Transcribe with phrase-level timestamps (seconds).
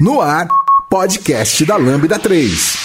[0.00, 0.48] No ar,
[0.90, 2.82] podcast da Lambda 3.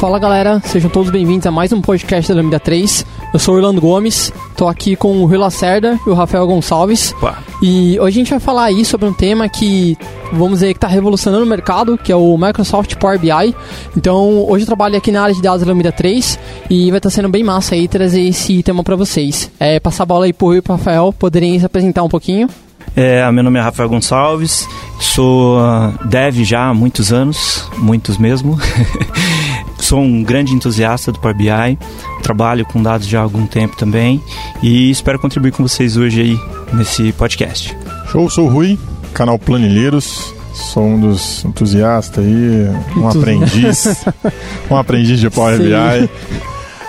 [0.00, 3.06] Fala galera, sejam todos bem-vindos a mais um podcast da Lambda 3.
[3.32, 7.12] Eu sou Orlando Gomes, tô aqui com o Rui Lacerda e o Rafael Gonçalves.
[7.18, 7.38] Opa.
[7.62, 9.96] E hoje a gente vai falar aí sobre um tema que,
[10.32, 13.54] vamos dizer, que está revolucionando o mercado, que é o Microsoft Power BI.
[13.96, 16.38] Então, hoje eu trabalho aqui na área de dados da Lambda 3
[16.70, 19.50] e vai estar tá sendo bem massa aí trazer esse tema para vocês.
[19.58, 22.48] É, passar a bola aí pro Rui e pro Rafael poderem se apresentar um pouquinho.
[22.96, 24.68] É, meu nome é Rafael Gonçalves,
[25.00, 28.56] sou uh, dev já há muitos anos, muitos mesmo.
[29.94, 31.78] sou um grande entusiasta do Power BI,
[32.20, 34.20] trabalho com dados já há algum tempo também
[34.60, 36.40] e espero contribuir com vocês hoje aí
[36.72, 37.76] nesse podcast.
[38.10, 38.76] Show, sou o Rui,
[39.12, 44.04] canal Planilheiros, sou um dos entusiastas aí, um aprendiz,
[44.68, 45.68] um aprendiz de Power Sim.
[45.68, 46.10] BI.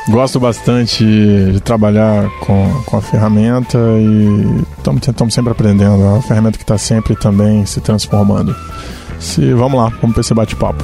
[0.09, 4.63] Gosto bastante de trabalhar com, com a ferramenta e
[5.05, 6.01] estamos sempre aprendendo.
[6.01, 8.55] É uma ferramenta que está sempre também se transformando.
[9.19, 10.83] Se, vamos lá, vamos para esse bate-papo.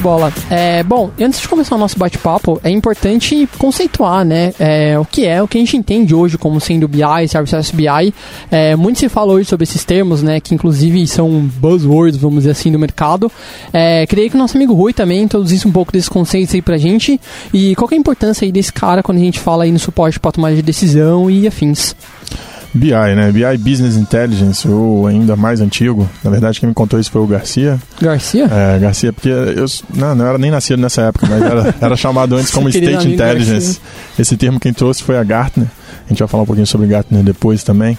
[0.00, 0.32] bola.
[0.48, 5.26] É, bom, antes de começar o nosso bate-papo, é importante conceituar, né, é, o que
[5.26, 8.14] é, o que a gente entende hoje como sendo BI, Service BI.
[8.50, 11.28] É, muito se fala hoje sobre esses termos, né, que inclusive são
[11.60, 13.30] buzzwords, vamos dizer assim, do mercado.
[13.72, 16.78] É, queria que o nosso amigo Rui também introduzisse um pouco desses conceitos aí pra
[16.78, 17.20] gente
[17.52, 20.18] e qual é a importância aí desse cara quando a gente fala aí no suporte
[20.18, 21.94] para tomada de decisão e afins.
[22.72, 23.32] BI, né?
[23.32, 26.08] BI Business Intelligence, ou ainda mais antigo.
[26.22, 27.78] Na verdade, quem me contou isso foi o Garcia.
[28.00, 28.44] Garcia?
[28.50, 32.36] É, Garcia, porque eu não, não era nem nascido nessa época, mas era, era chamado
[32.36, 33.80] antes como State Intelligence.
[33.80, 33.82] Garcia.
[34.18, 35.68] Esse termo quem trouxe foi a Gartner.
[36.06, 37.98] A gente vai falar um pouquinho sobre Gartner depois também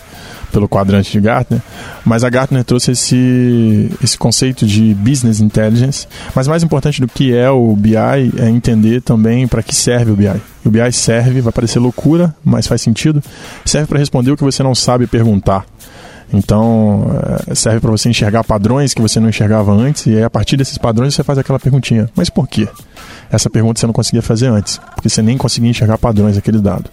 [0.51, 1.61] pelo quadrante de Gartner,
[2.05, 7.35] mas a Gartner trouxe esse, esse conceito de business intelligence, mas mais importante do que
[7.35, 10.41] é o BI é entender também para que serve o BI.
[10.63, 13.21] O BI serve, vai parecer loucura, mas faz sentido,
[13.65, 15.65] serve para responder o que você não sabe perguntar.
[16.33, 17.07] Então,
[17.47, 20.55] eh, serve para você enxergar padrões que você não enxergava antes, e aí, a partir
[20.55, 22.67] desses padrões você faz aquela perguntinha: mas por quê?
[23.29, 26.89] Essa pergunta você não conseguia fazer antes, porque você nem conseguia enxergar padrões daquele dado.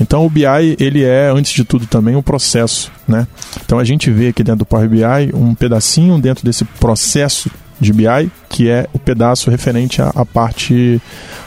[0.00, 2.90] Então, o BI, ele é, antes de tudo, também um processo.
[3.06, 3.26] Né?
[3.64, 7.50] Então, a gente vê aqui dentro do Power BI um pedacinho dentro desse processo
[7.80, 11.00] de BI, que é o pedaço referente à, à parte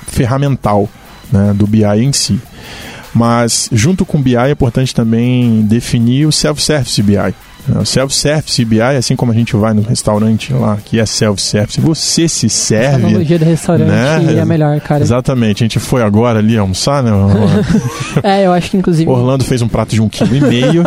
[0.08, 0.88] ferramental
[1.32, 2.40] né, do BI em si.
[3.14, 7.34] Mas junto com BI é importante também definir o self-service BI.
[7.80, 12.28] O self-service BI, assim como a gente vai no restaurante lá, que é self-service, você
[12.28, 12.96] se serve.
[12.96, 14.38] A tecnologia do restaurante né?
[14.38, 15.02] é melhor, cara.
[15.02, 15.64] Exatamente.
[15.64, 17.12] A gente foi agora ali almoçar, né?
[18.24, 19.10] é, eu acho que inclusive.
[19.10, 20.84] Orlando fez um prato de um quilo e meio.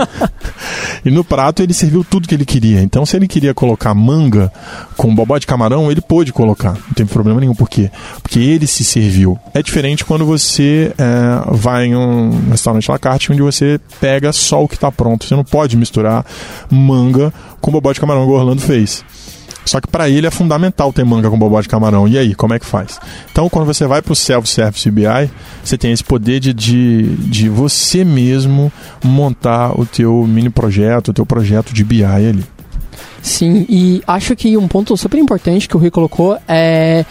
[1.04, 2.81] e no prato ele serviu tudo que ele queria.
[2.81, 4.53] Então, se ele queria colocar manga
[4.97, 6.72] com bobó de camarão, ele pôde colocar.
[6.72, 7.54] Não tem problema nenhum.
[7.54, 7.91] Por quê?
[8.22, 9.38] Porque ele se serviu.
[9.54, 14.62] É diferente quando você é, vai em um restaurante la carte onde você pega só
[14.62, 15.26] o que está pronto.
[15.26, 16.25] Você não pode misturar
[16.74, 19.04] manga com bobó de camarão, igual o Orlando fez.
[19.64, 22.08] Só que para ele é fundamental ter manga com bobó de camarão.
[22.08, 22.98] E aí, como é que faz?
[23.30, 25.30] Então, quando você vai para o Self-Service BI,
[25.62, 28.72] você tem esse poder de, de, de você mesmo
[29.04, 32.44] montar o teu mini projeto, o teu projeto de BI ali.
[33.22, 37.04] Sim, e acho que um ponto super importante que o Rui colocou é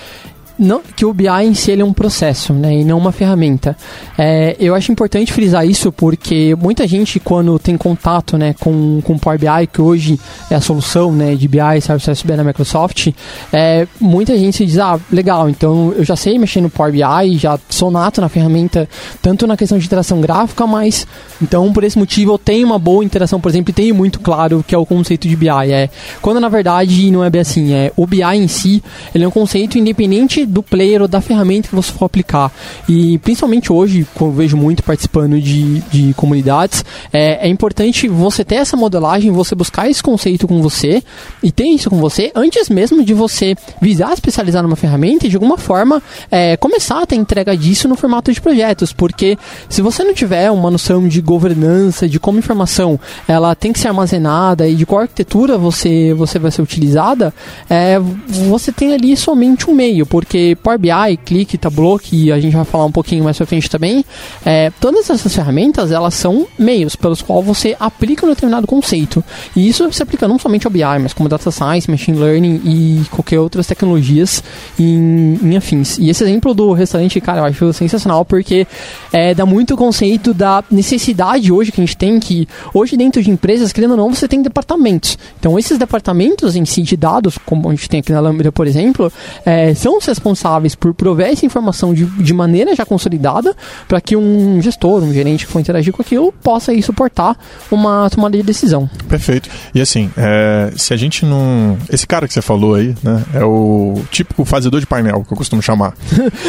[0.62, 3.76] não, que o BI em si é um processo, né, e não uma ferramenta.
[4.16, 9.18] É, eu acho importante frisar isso porque muita gente quando tem contato, né, com com
[9.18, 10.20] Power BI que hoje
[10.52, 13.08] é a solução, né, de BI, Service BI na Microsoft,
[13.52, 17.58] é, muita gente diz, ah, legal, então eu já sei mexer no Power BI, já
[17.68, 18.88] sou nato na ferramenta,
[19.20, 21.08] tanto na questão de interação gráfica, mas
[21.42, 24.64] então por esse motivo eu tenho uma boa interação, por exemplo, e tenho muito claro
[24.68, 25.50] que é o conceito de BI.
[25.72, 25.90] É
[26.22, 28.84] quando na verdade não é bem assim, é o BI em si,
[29.16, 32.52] ele é um conceito independente do player ou da ferramenta que você for aplicar.
[32.88, 38.44] E principalmente hoje, como eu vejo muito participando de, de comunidades, é, é importante você
[38.44, 41.02] ter essa modelagem, você buscar esse conceito com você
[41.42, 45.36] e ter isso com você antes mesmo de você visar especializar numa ferramenta e de
[45.36, 49.38] alguma forma é, começar a ter entrega disso no formato de projetos, porque
[49.70, 53.88] se você não tiver uma noção de governança, de como informação ela tem que ser
[53.88, 57.34] armazenada e de qual arquitetura você, você vai ser utilizada,
[57.70, 62.56] é, você tem ali somente um meio, porque Power BI, Click, Tableau, que a gente
[62.56, 64.06] vai falar um pouquinho mais pra frente também,
[64.46, 69.24] é, todas essas ferramentas elas são meios pelos quais você aplica um determinado conceito.
[69.56, 73.02] E isso se aplica não somente ao BI, mas como Data Science, Machine Learning e
[73.10, 74.44] qualquer outras tecnologias
[74.80, 75.98] em, em afins.
[75.98, 78.68] E esse exemplo do restaurante, cara, eu acho sensacional porque
[79.12, 83.30] é, dá muito conceito da necessidade hoje que a gente tem que, hoje dentro de
[83.30, 85.18] empresas, querendo ou não, você tem departamentos.
[85.40, 88.68] Então esses departamentos em si de dados, como a gente tem aqui na Lambda, por
[88.68, 89.12] exemplo,
[89.46, 93.56] é, são responsáveis por prover essa informação de, de maneira já consolidada
[93.88, 97.36] para que um gestor, um gerente que for interagir com aquilo, possa aí suportar
[97.72, 98.90] uma tomada de decisão.
[99.10, 99.50] Perfeito.
[99.74, 101.78] E assim, é, se a gente não.
[101.92, 103.24] Esse cara que você falou aí, né?
[103.34, 105.94] É o típico fazedor de painel, que eu costumo chamar.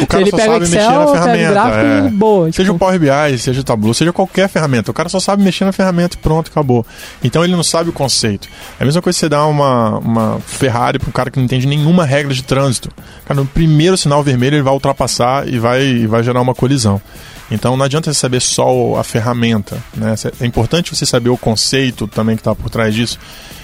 [0.01, 1.51] O cara Ele só sabe Excel, mexer na ferramenta.
[1.51, 2.09] gráfico é.
[2.09, 2.75] boa, Seja tipo.
[2.75, 4.91] o Power BI, seja o Tableau, seja qualquer ferramenta.
[4.91, 6.85] O cara só sabe mexer na ferramenta e pronto, acabou.
[7.23, 8.47] Então ele não sabe o conceito.
[8.79, 11.45] É a mesma coisa que você dar uma, uma Ferrari para um cara que não
[11.45, 12.89] entende nenhuma regra de trânsito.
[13.25, 17.01] Cara, no primeiro sinal vermelho ele vai ultrapassar e vai, e vai gerar uma colisão.
[17.49, 19.81] Então não adianta você saber só a ferramenta.
[19.95, 20.15] Né?
[20.41, 23.17] É importante você saber o conceito também que está por trás disso,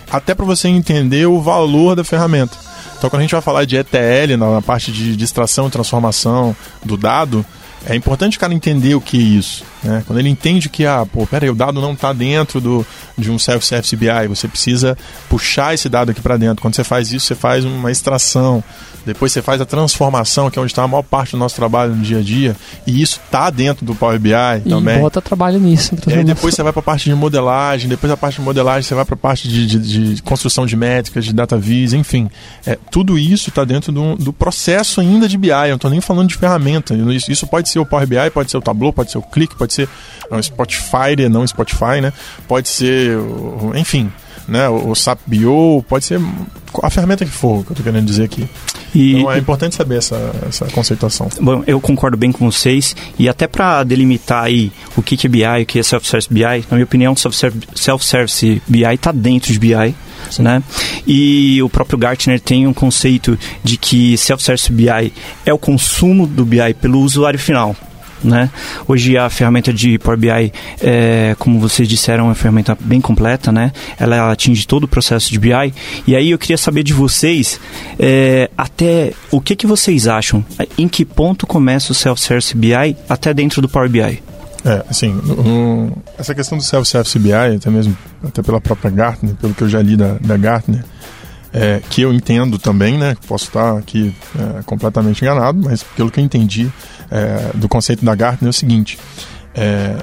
[0.10, 2.58] até para você entender o valor da ferramenta.
[2.98, 6.96] Então quando a gente vai falar de ETL, na parte de, extração e transformação do
[6.96, 7.46] dado,
[7.86, 9.66] é importante o cara entender o que é isso.
[9.84, 10.02] Né?
[10.08, 12.86] Quando ele entende que, ah, pô, peraí, o dado não está dentro do,
[13.18, 14.98] de um self-service BI, você precisa
[15.30, 16.62] puxar esse dado aqui para dentro.
[16.62, 18.64] Quando você faz isso, você faz uma extração,
[19.06, 21.96] depois você faz a transformação, que é onde está a maior parte do nosso trabalho
[21.96, 22.56] no dia a dia,
[22.86, 24.32] e isso está dentro do Power BI
[24.66, 25.00] E também.
[25.00, 25.96] bota trabalho nisso.
[26.08, 28.84] E aí depois você vai para a parte de modelagem, depois da parte de modelagem
[28.84, 32.30] você vai para a parte de, de, de construção de métricas, de data vis, enfim.
[32.66, 36.02] É, tudo isso está dentro do, do processo ainda de BI, eu não estou nem
[36.02, 36.94] falando de ferramenta.
[36.94, 39.56] Isso, isso pode ser o Power BI, pode ser o Tableau, pode ser o Click,
[39.56, 39.90] pode ser
[40.30, 42.14] o Spotify, não Spotify, né?
[42.48, 43.18] Pode ser,
[43.76, 44.12] enfim,
[44.50, 44.68] né?
[44.70, 46.20] o, o SAP BO, pode ser
[46.84, 48.48] a ferramenta que for, que eu estou querendo dizer aqui.
[48.94, 50.16] E, Então é importante saber essa,
[50.48, 51.30] essa conceituação.
[51.40, 52.96] Bom, eu concordo bem com vocês.
[53.18, 56.32] E até para delimitar aí o que que é BI e o que é Self-Service
[56.32, 59.96] BI, na minha opinião, Self-Serv- Self-Service BI está dentro de BI.
[60.40, 60.62] Né?
[61.08, 65.14] E o próprio Gartner tem um conceito de que Self-Service BI
[65.46, 67.76] é o consumo do BI pelo usuário final.
[68.24, 68.50] Né?
[68.88, 70.52] Hoje a ferramenta de Power BI,
[70.82, 73.72] é, como vocês disseram, é uma ferramenta bem completa, né?
[73.98, 75.74] Ela atinge todo o processo de BI.
[76.06, 77.60] E aí eu queria saber de vocês,
[77.98, 80.44] é, até o que, que vocês acham?
[80.78, 84.22] Em que ponto começa o Self-Service BI até dentro do Power BI?
[84.66, 89.54] É, assim, no- essa questão do self-service BI, até mesmo até pela própria Gartner, pelo
[89.54, 90.84] que eu já li da, da Gartner,
[91.54, 93.16] é, que eu entendo também, né?
[93.28, 96.72] Posso estar aqui é, completamente enganado, mas pelo que eu entendi
[97.10, 99.00] é, do conceito da Gartner é o seguinte:
[99.56, 99.96] é,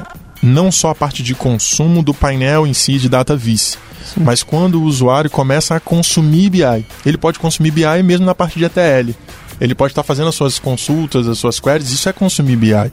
[0.43, 3.79] não só a parte de consumo do painel em si de data vis,
[4.17, 8.59] mas quando o usuário começa a consumir BI, ele pode consumir BI mesmo na parte
[8.59, 9.13] de ETL.
[9.61, 12.93] Ele pode estar fazendo as suas consultas, as suas queries, isso é consumir BI.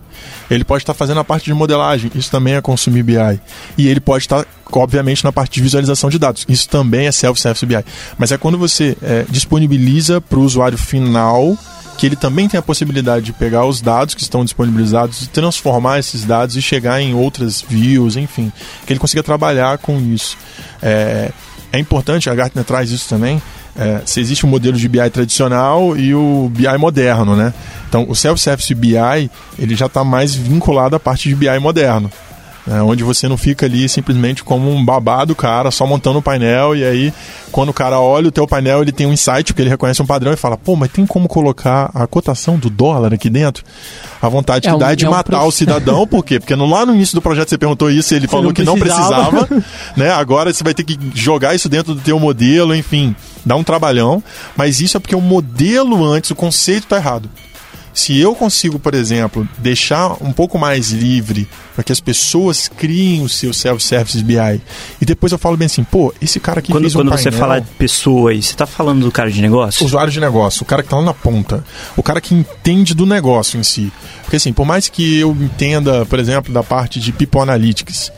[0.50, 3.40] Ele pode estar fazendo a parte de modelagem, isso também é consumir BI.
[3.78, 7.66] E ele pode estar, obviamente, na parte de visualização de dados, isso também é self-service
[7.66, 7.84] BI.
[8.18, 11.58] Mas é quando você é, disponibiliza para o usuário final
[11.98, 16.00] que ele também tem a possibilidade de pegar os dados que estão disponibilizados e transformar
[16.00, 18.52] esses dados e chegar em outras views, enfim,
[18.86, 20.38] que ele consiga trabalhar com isso.
[20.82, 21.32] É,
[21.72, 23.42] é importante, a Gartner traz isso também,
[23.78, 27.54] é, se existe um modelo de BI tradicional e o BI moderno, né?
[27.90, 32.10] Então, o Self-Service BI, ele já está mais vinculado à parte de BI moderno.
[32.66, 32.82] né?
[32.82, 36.82] onde você não fica ali simplesmente como um babado cara, só montando o painel e
[36.86, 37.14] aí
[37.52, 40.06] quando o cara olha o teu painel ele tem um insight porque ele reconhece um
[40.06, 43.66] padrão e fala, pô, mas tem como colocar a cotação do dólar aqui dentro?
[44.22, 46.24] A vontade É que um- dá é de é um matar pro- o cidadão, por
[46.24, 46.40] quê?
[46.40, 48.64] Porque no- lá no início do projeto você perguntou isso e ele falou não que
[48.64, 49.46] não precisava.
[49.46, 49.66] precisava,
[49.98, 50.12] né?
[50.12, 53.14] Agora você vai ter que jogar isso dentro do teu modelo, enfim.
[53.46, 54.24] Dá um trabalhão,
[54.56, 57.30] mas isso é porque o modelo antes, o conceito está errado.
[57.94, 63.22] Se eu consigo, por exemplo, deixar um pouco mais livre para que as pessoas criem
[63.22, 64.62] o seu self-service BI
[65.00, 67.32] e depois eu falo bem assim, pô, esse cara aqui quando, fez um Quando painel,
[67.32, 69.86] você fala de pessoa aí, você está falando do cara de negócio?
[69.86, 71.64] Usuário de negócio, o cara que está lá na ponta,
[71.96, 73.94] o cara que entende do negócio em si.
[74.24, 78.12] Porque assim, por mais que eu entenda, por exemplo, da parte de People Analytics,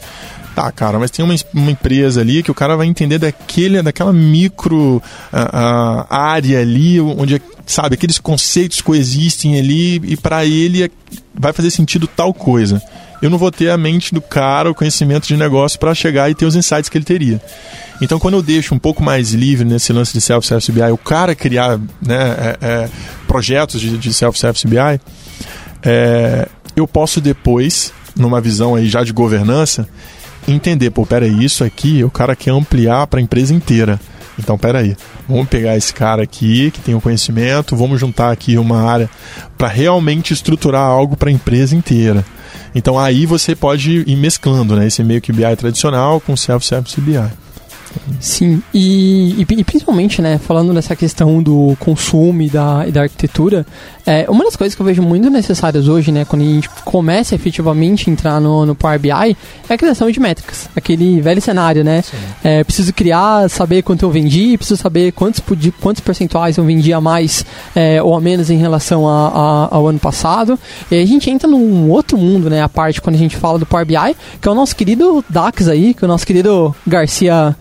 [0.56, 4.14] Tá, cara, mas tem uma, uma empresa ali que o cara vai entender daquele, daquela
[4.14, 10.90] micro uh, uh, área ali, onde, sabe, aqueles conceitos coexistem ali e para ele
[11.34, 12.82] vai fazer sentido tal coisa.
[13.22, 16.36] Eu não vou ter a mente do cara, o conhecimento de negócio para chegar e
[16.36, 17.42] ter os insights que ele teria.
[18.02, 21.36] Então, quando eu deixo um pouco mais livre nesse lance de self-service BI, o cara
[21.36, 22.90] criar né, é, é,
[23.28, 25.02] projetos de, de self-service BI,
[25.84, 26.48] é,
[26.78, 29.86] eu posso depois, numa visão aí já de governança,
[30.48, 34.00] entender, pô, peraí, isso aqui o cara quer ampliar para a empresa inteira.
[34.38, 34.96] Então, peraí,
[35.28, 39.10] vamos pegar esse cara aqui que tem o um conhecimento, vamos juntar aqui uma área
[39.58, 42.26] para realmente estruturar algo para a empresa inteira.
[42.74, 47.45] Então, aí você pode ir mesclando né, esse meio que BI tradicional com self-service BI.
[48.20, 53.04] Sim, e, e, e, principalmente, né, falando dessa questão do consumo e da, e da
[53.04, 53.66] arquitetura,
[54.06, 57.34] é, uma das coisas que eu vejo muito necessárias hoje, né, quando a gente começa
[57.34, 59.38] efetivamente a entrar no, no Power BI,
[59.68, 60.70] é a criação de métricas.
[60.76, 62.04] Aquele velho cenário, né?
[62.44, 65.42] É, preciso criar, saber quanto eu vendi, preciso saber quantos,
[65.82, 69.88] quantos percentuais eu vendi a mais é, ou a menos em relação a, a, ao
[69.88, 70.60] ano passado.
[70.92, 73.66] E a gente entra num outro mundo, né, a parte quando a gente fala do
[73.66, 77.56] Power BI, que é o nosso querido DAX aí, que é o nosso querido Garcia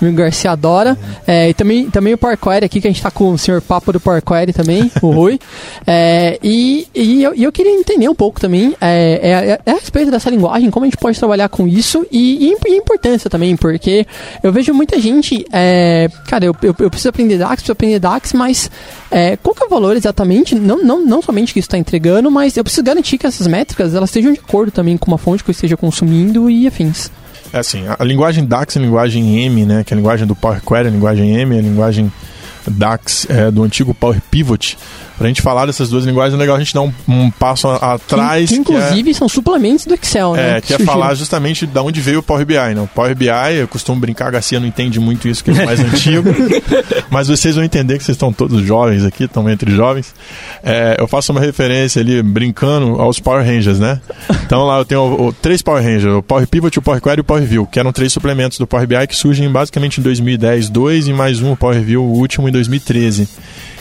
[0.00, 0.96] o Garcia adora.
[1.26, 3.92] É, e também, também o Parquare aqui, que a gente tá com o senhor Papo
[3.92, 5.38] do Parquare também, o Rui.
[5.86, 10.10] É, e, e eu, eu, queria entender um pouco também é, é, é, a respeito
[10.10, 14.06] dessa linguagem, como a gente pode trabalhar com isso e, e, a importância também, porque
[14.42, 18.32] eu vejo muita gente, é, cara, eu, eu, eu, preciso aprender DAX, preciso aprender DAX,
[18.32, 18.70] mas
[19.10, 20.54] é, qual que é o valor exatamente?
[20.54, 23.94] Não, não, não somente que isso está entregando, mas eu preciso garantir que essas métricas
[23.94, 27.10] elas estejam de acordo também com uma fonte que eu esteja consumindo e afins.
[27.52, 30.36] É assim, a, linguagem DAX é a linguagem M, né, que é a linguagem do
[30.36, 32.12] Power Query, a linguagem M, é a linguagem
[32.66, 34.76] DAX é, do antigo Power Pivot
[35.18, 38.48] Pra gente falar dessas duas linguagens, é legal a gente dar um, um passo atrás.
[38.48, 40.58] Que, que inclusive que é, são suplementos do Excel, né?
[40.58, 42.54] É, que é falar justamente de onde veio o Power BI.
[42.74, 42.84] Não?
[42.84, 43.26] O Power BI,
[43.58, 46.28] eu costumo brincar, a Garcia não entende muito isso, que é mais antigo.
[47.10, 50.14] Mas vocês vão entender que vocês estão todos jovens aqui, estão entre jovens.
[50.62, 54.00] É, eu faço uma referência ali, brincando, aos Power Rangers, né?
[54.46, 57.18] Então lá eu tenho o, o, três Power Rangers, o Power Pivot, o Power Query
[57.18, 60.02] e o Power View, que eram três suplementos do Power BI que surgem basicamente em
[60.04, 63.28] 2010, dois e mais um, o Power View, o último em 2013.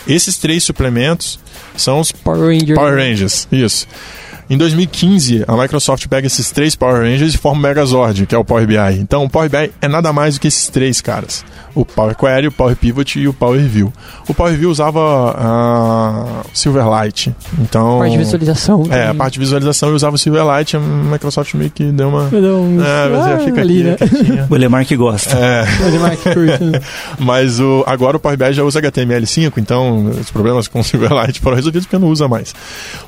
[0.07, 1.39] Esses três suplementos
[1.75, 2.75] são os Power Rangers.
[2.75, 3.87] Power Rangers, isso.
[4.49, 8.37] Em 2015, a Microsoft pega esses três Power Rangers e forma o Megazord, que é
[8.37, 8.99] o Power BI.
[8.99, 11.43] Então, o Power BI é nada mais do que esses três caras:
[11.77, 13.93] o Power Query, o Power Pivot e o Power View.
[14.27, 14.99] O Power View usava
[15.37, 17.35] a Silverlight.
[17.59, 18.81] Então, a parte de visualização.
[18.81, 19.03] É, também.
[19.03, 20.75] a parte de visualização eu usava o Silverlight.
[20.75, 22.25] A Microsoft meio que deu uma.
[22.29, 22.81] Deu um...
[22.83, 24.47] É, mas ah, fica ali, aqui, né?
[24.49, 25.37] O Lemar que gosta.
[25.37, 25.65] É.
[25.85, 26.63] O Lemar que curte.
[26.63, 26.81] Né?
[27.19, 31.39] mas o, agora o Power BI já usa HTML5, então os problemas com o Silverlight
[31.41, 32.55] foram resolvidos porque não usa mais.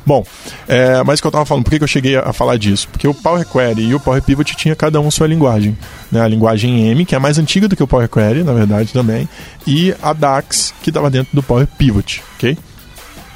[0.06, 0.24] Bom,
[0.68, 2.88] é, mas o que eu estava falando, por que, que eu cheguei a falar disso?
[2.90, 5.76] Porque o Power Query e o Power Pivot tinha cada um sua linguagem.
[6.12, 6.22] Né?
[6.22, 9.28] A linguagem M, que é mais antiga do que o Power Query, na verdade, também,
[9.66, 12.58] e a DAX, que estava dentro do Power Pivot, ok?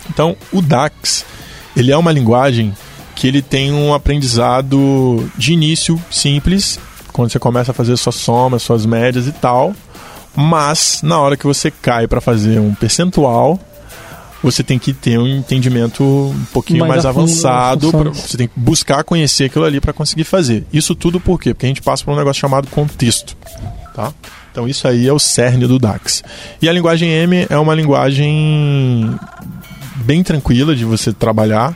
[0.10, 1.26] Então, o DAX,
[1.76, 2.74] ele é uma linguagem
[3.16, 6.80] que ele tem um aprendizado de início simples,
[7.12, 9.74] quando você começa a fazer suas somas, suas médias e tal,
[10.36, 13.60] mas na hora que você cai para fazer um percentual,
[14.44, 18.60] você tem que ter um entendimento um pouquinho mais, mais avançado, pra, você tem que
[18.60, 20.66] buscar conhecer aquilo ali para conseguir fazer.
[20.72, 21.54] Isso tudo por quê?
[21.54, 23.36] Porque a gente passa por um negócio chamado contexto,
[23.96, 24.12] tá?
[24.52, 26.22] Então isso aí é o cerne do DAX.
[26.62, 29.18] E a linguagem M é uma linguagem
[29.96, 31.76] bem tranquila de você trabalhar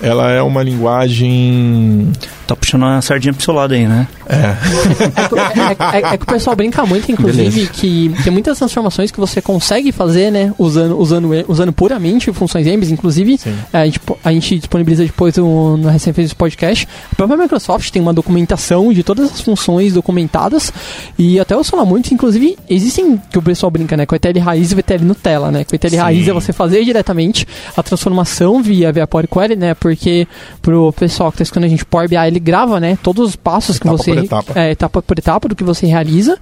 [0.00, 2.12] ela é uma linguagem.
[2.46, 4.06] Tá puxando a sardinha pro seu lado aí, né?
[4.28, 4.34] É.
[4.36, 7.72] é, é, é, é que o pessoal brinca muito, inclusive, Beleza.
[7.72, 10.52] que tem muitas transformações que você consegue fazer, né?
[10.58, 12.90] Usando, usando, usando puramente funções EMBs.
[12.90, 13.40] Inclusive,
[13.72, 16.86] a gente, a gente disponibiliza depois no, no recém fez podcast.
[17.12, 20.72] A própria Microsoft tem uma documentação de todas as funções documentadas.
[21.18, 24.06] E até eu falar muito, inclusive, existem que o pessoal brinca, né?
[24.06, 25.64] Com ETL raiz e VTL Nutella, né?
[25.64, 25.96] Com ETL Sim.
[25.96, 29.74] raiz é você fazer diretamente a transformação via, via Power Query, né?
[29.86, 30.26] Porque
[30.60, 33.76] pro pessoal que tá escutando a gente, Power BI, ele grava, né, todos os passos
[33.76, 34.14] etapa que você...
[34.14, 34.52] Por etapa.
[34.60, 36.36] É, etapa por etapa do que você realiza.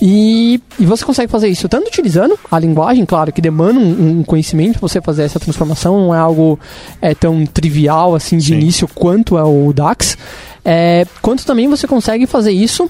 [0.00, 4.22] E, e você consegue fazer isso tanto utilizando a linguagem, claro, que demanda um, um
[4.22, 6.56] conhecimento pra você fazer essa transformação, não é algo
[7.02, 8.54] é, tão trivial, assim, de Sim.
[8.54, 10.16] início quanto é o DAX.
[10.64, 12.88] É, quanto também você consegue fazer isso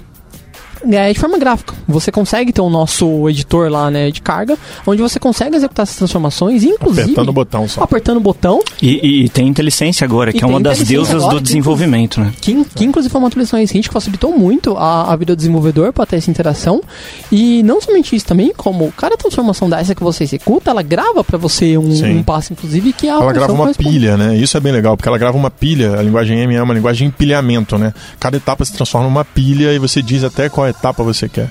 [0.90, 1.74] é, de forma gráfica.
[1.86, 5.96] Você consegue ter o nosso editor lá, né, de carga, onde você consegue executar essas
[5.96, 7.02] transformações, inclusive...
[7.02, 7.82] Apertando o botão só.
[7.82, 8.60] Apertando o botão.
[8.80, 12.32] E, e, e tem IntelliSense agora, que é uma das deusas agora, do desenvolvimento, né?
[12.40, 15.92] Que, que inclusive foi uma atualização recente que facilitou muito a, a vida do desenvolvedor
[15.92, 16.82] para ter essa interação.
[17.30, 21.38] E não somente isso também, como cada transformação dessa que você executa, ela grava para
[21.38, 24.36] você um, um, passo, inclusive, que a Ela grava uma pilha, né?
[24.36, 27.08] Isso é bem legal, porque ela grava uma pilha, a linguagem M é uma linguagem
[27.08, 27.92] de empilhamento, né?
[28.18, 31.50] Cada etapa se transforma numa pilha e você diz até qual etapa você quer.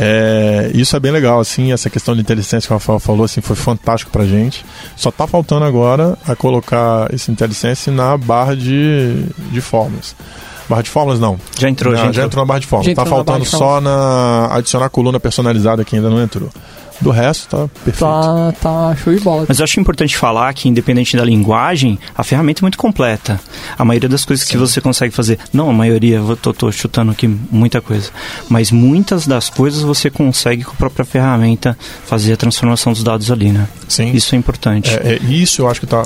[0.00, 3.40] É, isso é bem legal, assim, essa questão de inteligência que o Rafael falou, assim,
[3.40, 4.64] foi fantástico pra gente.
[4.94, 10.14] Só tá faltando agora a colocar esse inteligência na barra de, de fórmulas.
[10.68, 11.38] Barra de fórmulas não.
[11.58, 12.14] Já entrou, já, já, entrou.
[12.14, 12.94] já entrou na barra de fórmulas.
[12.94, 16.50] Tá faltando só na adicionar coluna personalizada que ainda não entrou.
[17.00, 17.98] Do resto, tá perfeito.
[17.98, 19.44] Tá, tá show de bola.
[19.48, 23.40] Mas eu acho importante falar que, independente da linguagem, a ferramenta é muito completa.
[23.78, 24.52] A maioria das coisas Sim.
[24.52, 28.10] que você consegue fazer, não a maioria, eu tô, tô chutando aqui muita coisa,
[28.48, 33.30] mas muitas das coisas você consegue com a própria ferramenta fazer a transformação dos dados
[33.30, 33.68] ali, né?
[33.88, 34.12] Sim.
[34.12, 34.90] Isso é importante.
[34.90, 36.04] É, é isso eu acho que tá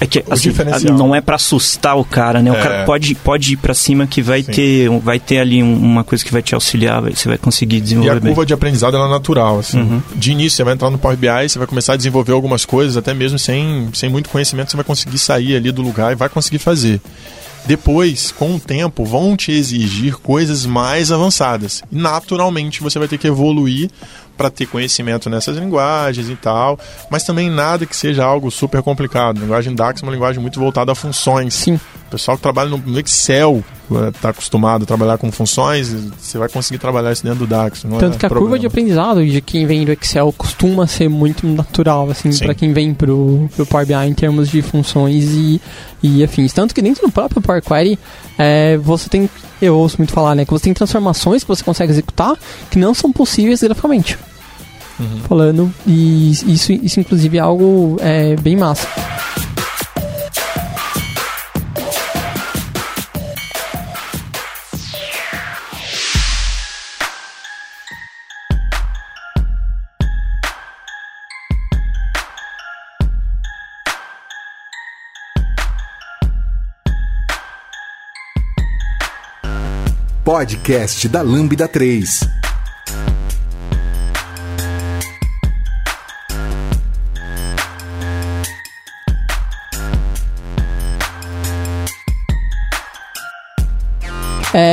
[0.00, 0.50] é que assim,
[0.86, 2.50] não é para assustar o cara, né?
[2.50, 2.62] O é.
[2.62, 6.32] cara pode, pode ir para cima que vai ter, vai ter ali uma coisa que
[6.32, 8.08] vai te auxiliar, você vai conseguir desenvolver.
[8.08, 8.32] E a bem.
[8.32, 9.80] curva de aprendizado é natural, assim.
[9.80, 10.02] Uhum.
[10.14, 12.96] De início você vai entrar no Power BI, você vai começar a desenvolver algumas coisas,
[12.96, 16.28] até mesmo sem, sem muito conhecimento, você vai conseguir sair ali do lugar e vai
[16.28, 17.00] conseguir fazer.
[17.66, 21.82] Depois, com o tempo, vão te exigir coisas mais avançadas.
[21.92, 23.90] E naturalmente você vai ter que evoluir
[24.38, 26.78] para ter conhecimento nessas linguagens e tal,
[27.10, 29.38] mas também nada que seja algo super complicado.
[29.38, 31.54] A linguagem DAX é uma linguagem muito voltada a funções.
[31.54, 31.74] Sim.
[31.74, 33.62] O pessoal que trabalha no Excel
[34.14, 37.82] está acostumado a trabalhar com funções, você vai conseguir trabalhar isso dentro do DAX.
[37.82, 38.40] Tanto é que a problema.
[38.40, 42.72] curva de aprendizado de quem vem do Excel costuma ser muito natural, assim, para quem
[42.72, 45.60] vem pro, pro Power BI em termos de funções e,
[46.02, 46.52] e afins.
[46.52, 47.98] Tanto que dentro do próprio Power Query,
[48.38, 49.28] é, você tem,
[49.60, 52.36] eu ouço muito falar, né, que você tem transformações que você consegue executar
[52.70, 54.16] que não são possíveis graficamente
[54.98, 55.18] uhum.
[55.28, 55.74] falando.
[55.86, 58.88] E isso, isso inclusive é algo é, bem massa.
[80.24, 82.37] Podcast da Lambda 3.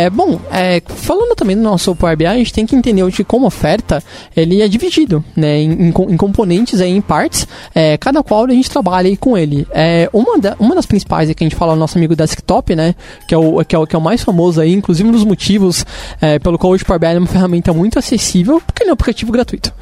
[0.05, 3.23] É, bom, é, falando também do nosso Power BI, a gente tem que entender hoje
[3.23, 4.03] como oferta
[4.35, 8.69] ele é dividido né, em, em componentes, aí, em partes, é, cada qual a gente
[8.69, 9.67] trabalha aí com ele.
[9.71, 12.75] É, uma, da, uma das principais é que a gente fala o nosso amigo desktop,
[12.75, 12.95] né,
[13.27, 15.23] que é o, que é o, que é o mais famoso aí, inclusive um dos
[15.23, 15.85] motivos
[16.19, 18.95] é, pelo qual o Power BI é uma ferramenta muito acessível, porque ele é um
[18.95, 19.73] aplicativo gratuito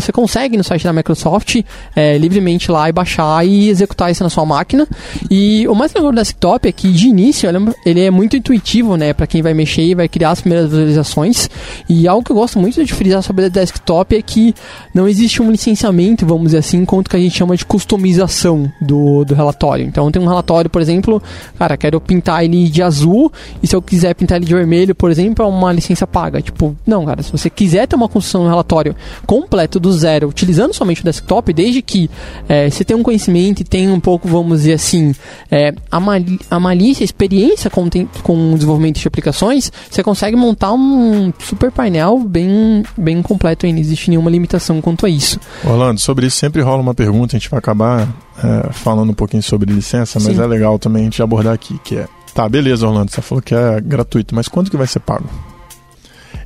[0.00, 1.62] você consegue no site da Microsoft
[1.94, 4.86] é, livremente lá e baixar e executar isso na sua máquina.
[5.30, 7.48] E o mais legal do desktop é que de início
[7.84, 11.48] ele é muito intuitivo, né, para quem vai mexer e vai criar as primeiras visualizações.
[11.88, 14.54] E algo que eu gosto muito de frisar sobre o desktop é que
[14.94, 19.24] não existe um licenciamento, vamos dizer assim, quanto que a gente chama de customização do,
[19.24, 19.84] do relatório.
[19.84, 21.22] Então tem um relatório, por exemplo,
[21.58, 23.32] cara, quero pintar ele de azul
[23.62, 26.40] e se eu quiser pintar ele de vermelho, por exemplo, é uma licença paga.
[26.40, 28.94] Tipo, não, cara, se você quiser ter uma construção no relatório
[29.26, 32.10] completo do zero, utilizando somente o desktop, desde que
[32.48, 35.14] é, você tenha um conhecimento e tenha um pouco, vamos dizer assim,
[35.50, 37.88] é, a, mali a malícia, a experiência com,
[38.22, 43.72] com o desenvolvimento de aplicações, você consegue montar um super painel bem, bem completo e
[43.72, 45.38] não existe nenhuma limitação quanto a isso.
[45.64, 48.08] Orlando, sobre isso sempre rola uma pergunta, a gente vai acabar
[48.42, 50.42] é, falando um pouquinho sobre licença, mas Sim.
[50.42, 53.54] é legal também a gente abordar aqui, que é, tá, beleza, Orlando, você falou que
[53.54, 55.28] é gratuito, mas quanto que vai ser pago?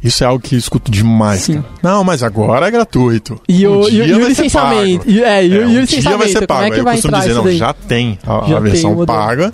[0.03, 1.43] Isso é algo que eu escuto demais.
[1.43, 1.63] Sim.
[1.83, 3.39] Não, mas agora é gratuito.
[3.47, 5.05] E um o, e, e o licenciamento.
[5.09, 6.09] E, é, e, é, um o licenciamento.
[6.09, 6.61] dia vai ser pago.
[6.63, 9.53] Como é que vai eu costumo dizer, não, já tem a, já a versão paga,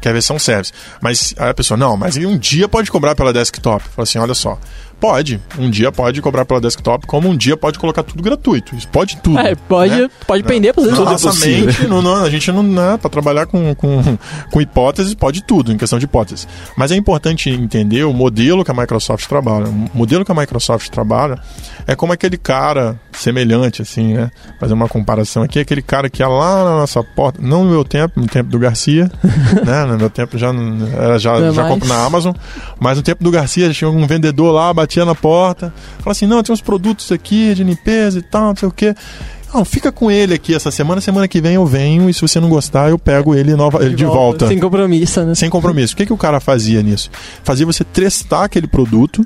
[0.00, 0.72] que é a versão service.
[1.00, 3.84] Mas a pessoa, não, mas um dia pode cobrar pela desktop.
[3.84, 4.58] Fala assim, olha só,
[5.00, 5.40] Pode.
[5.56, 8.74] Um dia pode cobrar pela desktop, como um dia pode colocar tudo gratuito.
[8.74, 9.38] Isso pode tudo.
[9.38, 10.10] É, pode, né?
[10.26, 14.18] pode pender para tudo é não, não, a gente não, né, para trabalhar com, com,
[14.50, 16.48] com hipóteses, pode tudo, em questão de hipóteses.
[16.76, 19.68] Mas é importante entender o modelo que a Microsoft trabalha.
[19.68, 21.38] O modelo que a Microsoft trabalha
[21.86, 24.30] é como aquele cara semelhante, assim, né?
[24.58, 27.84] Fazer uma comparação aqui, aquele cara que ia lá na nossa porta, não no meu
[27.84, 29.10] tempo, no tempo do Garcia,
[29.64, 29.84] né?
[29.84, 30.52] No meu tempo já,
[31.18, 32.34] já, já compro na Amazon,
[32.78, 36.42] mas no tempo do Garcia tinha um vendedor lá, batia na porta, fala assim, não,
[36.42, 38.94] tem uns produtos aqui de limpeza e tal, não sei o quê.
[39.52, 42.40] Não, fica com ele aqui essa semana, semana que vem eu venho e se você
[42.40, 44.48] não gostar, eu pego ele, nova, ele de, volta, volta.
[44.48, 45.34] Sem compromisso, né?
[45.34, 45.94] Sem compromisso.
[45.94, 47.10] O que, que o cara fazia nisso?
[47.42, 49.24] Fazia você testar aquele produto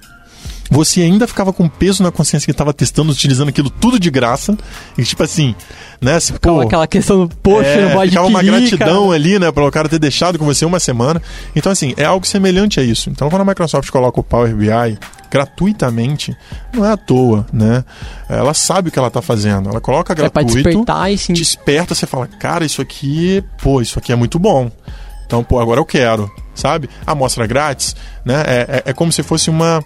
[0.73, 4.57] você ainda ficava com peso na consciência que estava testando, utilizando aquilo tudo de graça.
[4.97, 5.55] E tipo assim,
[6.01, 6.19] né?
[6.19, 9.15] Se, pô, aquela questão do, poxa, é, não pode Ficava uma gratidão cara.
[9.15, 11.21] ali, né, para o cara ter deixado com você uma semana.
[11.55, 13.11] Então, assim, é algo semelhante a isso.
[13.11, 14.99] Então, quando a Microsoft coloca o Power BI
[15.31, 16.35] gratuitamente,
[16.73, 17.85] não é à toa, né?
[18.29, 19.69] Ela sabe o que ela está fazendo.
[19.69, 21.33] Ela coloca gratuito, é despertar sim.
[21.35, 24.71] desperta, você fala, cara, isso aqui, pô, isso aqui é muito bom.
[25.27, 26.89] Então, pô, agora eu quero, sabe?
[27.07, 28.43] Amostra grátis, né?
[28.47, 29.83] É, é, é como se fosse uma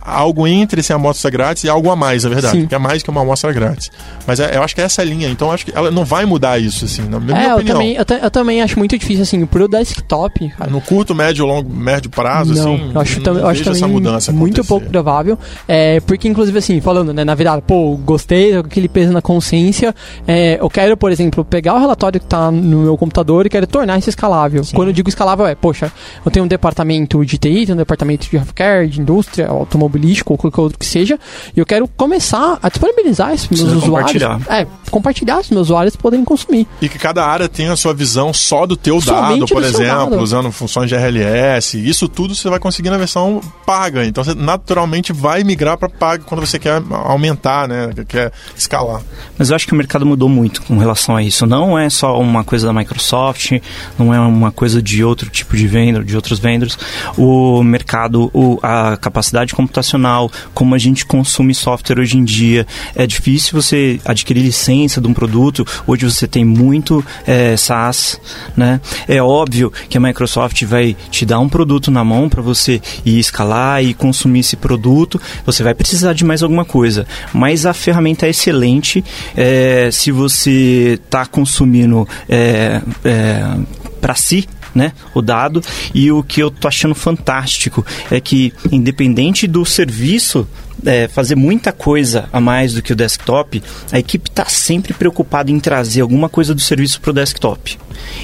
[0.00, 2.60] algo entre essa amostra grátis e algo a mais, na verdade.
[2.60, 2.66] Sim.
[2.66, 3.90] Que é mais que uma amostra grátis.
[4.26, 5.28] Mas é, eu acho que é essa linha.
[5.28, 7.58] Então acho que ela não vai mudar isso, assim, na minha, é, opinião.
[7.58, 10.48] Eu também, eu, eu, também acho muito difícil, assim, pro desktop.
[10.50, 10.70] Cara.
[10.70, 12.90] No curto, médio, longo, médio prazo, não, assim.
[12.94, 15.38] Eu acho, não eu acho também mudança muito pouco provável.
[15.66, 19.94] É, porque, inclusive, assim, falando, né, na verdade, pô, gostei, aquele peso na consciência.
[20.26, 23.66] É, eu quero, por exemplo, pegar o relatório que tá no meu computador e quero
[23.66, 24.64] tornar isso escalável.
[24.64, 24.74] Sim.
[24.74, 25.92] Quando eu digo escalável, é, poxa,
[26.24, 30.60] eu tenho um departamento de TI, tenho um departamento de healthcare, de indústria, automobilístico, qualquer
[30.60, 31.18] outro que seja,
[31.56, 34.12] e eu quero começar a disponibilizar para meus usuários.
[34.12, 34.40] Compartilhar.
[34.48, 36.66] É, compartilhar os meus usuários poderem consumir.
[36.80, 40.10] E que cada área tenha a sua visão só do teu Somente dado, por exemplo,
[40.10, 40.22] dado.
[40.22, 41.78] usando funções de RLS.
[41.78, 44.04] Isso tudo você vai conseguir na versão paga.
[44.04, 47.90] Então você naturalmente vai migrar para paga quando você quer aumentar, né?
[48.08, 49.02] Quer escalar.
[49.38, 51.46] Mas eu acho que o mercado mudou muito com relação a isso.
[51.46, 53.52] Não é só uma coisa da Microsoft,
[53.98, 56.78] não é uma coisa de outro tipo de vendedor, de outros vendors.
[57.16, 62.66] O mercado, o, a capacidade computacional, como a gente consome software hoje em dia.
[62.94, 65.66] É difícil você adquirir licença de um produto.
[65.86, 68.20] Hoje você tem muito é, SaaS,
[68.56, 68.80] né?
[69.08, 73.18] É óbvio que a Microsoft vai te dar um produto na mão para você ir
[73.18, 75.20] escalar e consumir esse produto.
[75.44, 79.04] Você vai precisar de mais alguma coisa, mas a ferramenta é excelente.
[79.36, 83.56] É, se você está consumindo é, é
[84.00, 85.62] para si, né, o dado.
[85.94, 90.46] E o que eu tô achando fantástico é que, independente do serviço
[90.84, 95.50] é, fazer muita coisa a mais do que o desktop, a equipe está sempre preocupada
[95.50, 97.78] em trazer alguma coisa do serviço para o desktop.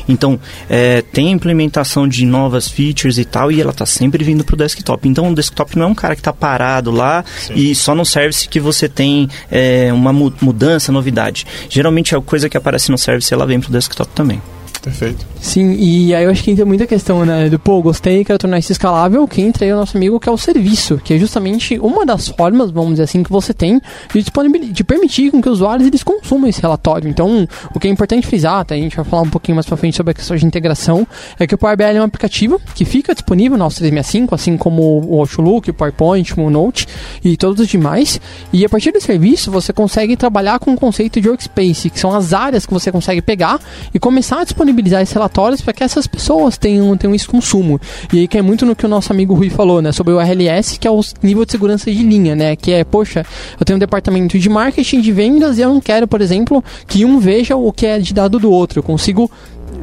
[0.09, 4.55] Então, é, tem implementação de novas features e tal, e ela está sempre vindo para
[4.55, 5.09] o desktop.
[5.09, 7.55] Então, o desktop não é um cara que está parado lá Sim.
[7.55, 11.47] e só no service que você tem é, uma mudança, novidade.
[11.69, 14.41] Geralmente, a coisa que aparece no service, ela vem para o desktop também.
[14.87, 15.27] Perfeito.
[15.41, 17.49] Sim, e aí eu acho que entra muita questão, né?
[17.49, 20.33] Do, pô, gostei, quero tornar isso escalável, que entra aí o nosso amigo, que é
[20.33, 23.81] o serviço, que é justamente uma das formas, vamos dizer assim, que você tem
[24.15, 24.23] de,
[24.71, 27.11] de permitir com que os usuários eles consumam esse relatório.
[27.11, 28.77] Então, o que é importante frisar, tá?
[28.77, 31.05] a gente vai falar um pouquinho mais pra frente sobre a questão de integração,
[31.37, 34.57] é que o Power BI é um aplicativo que fica disponível no Office 365, assim
[34.57, 36.87] como o Outlook, o PowerPoint, o Note
[37.25, 38.21] e todos os demais.
[38.53, 42.15] E a partir do serviço, você consegue trabalhar com o conceito de workspace, que são
[42.15, 43.59] as áreas que você consegue pegar
[43.93, 47.81] e começar a disponibilizar disponibilizar esses relatórios para que essas pessoas tenham, tenham esse consumo.
[48.13, 49.93] E aí que é muito no que o nosso amigo Rui falou, né?
[49.93, 52.55] Sobre o RLS, que é o nível de segurança de linha, né?
[52.57, 53.25] Que é, poxa,
[53.59, 57.05] eu tenho um departamento de marketing, de vendas, e eu não quero, por exemplo, que
[57.05, 58.81] um veja o que é de dado do outro.
[58.81, 59.31] Eu consigo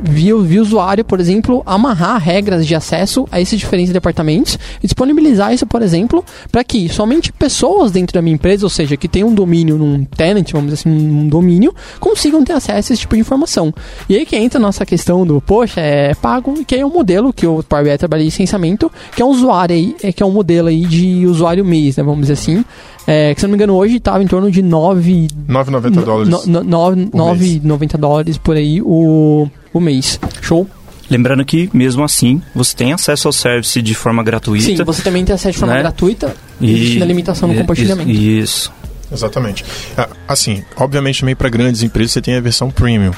[0.04, 5.54] via, via usuário, por exemplo, amarrar regras de acesso a esses diferentes departamentos e disponibilizar
[5.54, 9.24] isso, por exemplo, para que somente pessoas dentro da minha empresa, ou seja, que tem
[9.24, 13.16] um domínio num tenant, vamos dizer assim, um domínio, consigam ter acesso a esse tipo
[13.16, 13.74] de informação.
[14.10, 16.90] E aí que entra a nossa questão do, poxa, é pago, e que é o
[16.90, 20.12] um modelo que o Power BI trabalha em licenciamento, que é um usuário aí, é,
[20.12, 22.64] que é um modelo aí de usuário mês, né, vamos dizer assim,
[23.08, 25.28] é, que se não me engano hoje estava em torno de 9...
[25.50, 26.34] 9,90 dólares.
[26.48, 30.20] 9,90 dólares por aí o o mês.
[30.42, 30.70] Show?
[31.10, 34.66] Lembrando que, mesmo assim, você tem acesso ao service de forma gratuita.
[34.66, 35.82] Sim, você também tem acesso de forma né?
[35.82, 38.10] gratuita, e a limitação no compartilhamento.
[38.10, 38.72] Isso.
[39.12, 39.64] Exatamente.
[39.98, 43.12] Ah, assim, obviamente também para grandes empresas você tem a versão premium.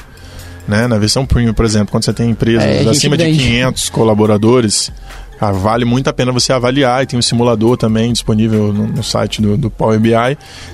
[0.68, 0.86] Né?
[0.86, 4.92] Na versão premium, por exemplo, quando você tem empresas é, acima de 500 colaboradores,
[5.40, 9.02] ah, vale muito a pena você avaliar, e tem um simulador também disponível no, no
[9.02, 10.10] site do, do, Power BI,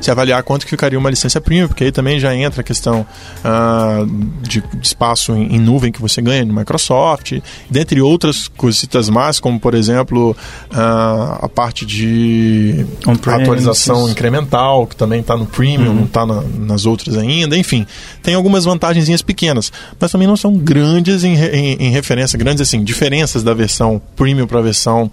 [0.00, 3.06] se avaliar quanto que ficaria uma licença premium, porque aí também já entra a questão
[3.44, 4.04] ah,
[4.42, 9.40] de, de, espaço em, em, nuvem que você ganha no Microsoft, dentre outras coisitas mais,
[9.40, 10.36] como por exemplo
[10.70, 12.86] ah, a parte de
[13.26, 15.94] atualização incremental, que também está no premium, uhum.
[15.94, 17.86] não está na, nas outras ainda, enfim,
[18.22, 22.82] tem algumas vantagens pequenas, mas também não são grandes em, em, em referência, grandes assim,
[22.82, 25.10] diferenças da versão premium para a versão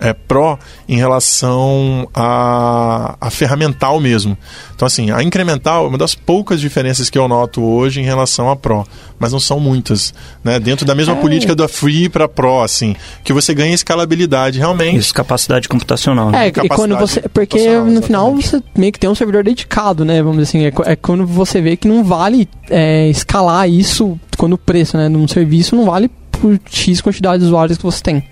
[0.00, 4.36] é, Pro em relação a, a ferramental mesmo.
[4.74, 8.50] Então, assim, a incremental é uma das poucas diferenças que eu noto hoje em relação
[8.50, 8.86] a Pro,
[9.18, 10.12] mas não são muitas.
[10.42, 10.58] Né?
[10.58, 11.20] Dentro da mesma é.
[11.20, 14.96] política da Free para Pro, assim, que você ganha escalabilidade realmente.
[14.96, 16.30] Isso, capacidade computacional.
[16.30, 16.48] Né?
[16.48, 17.20] É, e quando você.
[17.28, 18.06] Porque no exatamente.
[18.06, 20.22] final você meio que tem um servidor dedicado, né?
[20.22, 24.54] Vamos dizer assim, é, é quando você vê que não vale é, escalar isso quando
[24.54, 28.02] o preço né, de um serviço não vale por X quantidade de usuários que você
[28.02, 28.24] tem.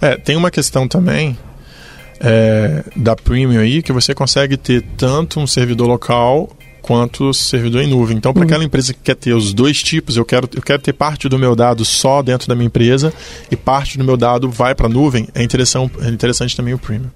[0.00, 1.36] É, tem uma questão também
[2.20, 6.50] é, da Premium aí que você consegue ter tanto um servidor local
[6.84, 8.16] quanto servidor em nuvem.
[8.16, 8.46] Então, para uhum.
[8.46, 11.38] aquela empresa que quer ter os dois tipos, eu quero, eu quero ter parte do
[11.38, 13.12] meu dado só dentro da minha empresa
[13.50, 16.78] e parte do meu dado vai para a nuvem, é interessante, é interessante também o
[16.78, 17.08] Premium.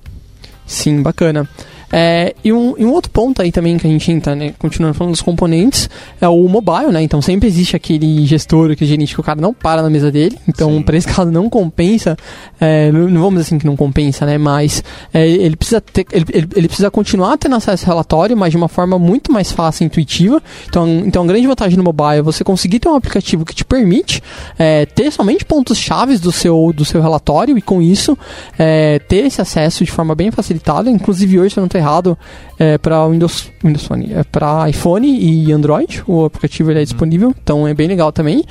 [0.67, 1.49] Sim, bacana.
[1.93, 4.95] É, e, um, e, um, outro ponto aí também que a gente entra, né, continuando
[4.95, 5.89] falando dos componentes,
[6.21, 7.03] é o mobile, né?
[7.03, 10.39] Então sempre existe aquele gestor, aquele gerente que o cara não para na mesa dele.
[10.47, 12.17] Então, para esse caso, não compensa.
[12.61, 14.39] É, não, vamos dizer assim que não compensa, né?
[14.39, 18.51] Mas é, ele, precisa ter, ele, ele, ele, precisa continuar tendo acesso ao relatório, mas
[18.51, 20.43] de uma forma muito mais fácil e intuitiva.
[20.69, 23.65] Então, então a grande vantagem no mobile é você conseguir ter um aplicativo que te
[23.65, 24.23] permite
[24.59, 28.17] é, ter somente pontos chaves do seu, do seu relatório e com isso
[28.59, 30.91] é, ter esse acesso de forma bem facilitada.
[30.91, 32.19] Inclusive hoje, eu não errado,
[32.59, 36.03] é, para Windows, Windows Phone, é para iPhone e Android.
[36.07, 38.45] O aplicativo ele é disponível, então é bem legal também.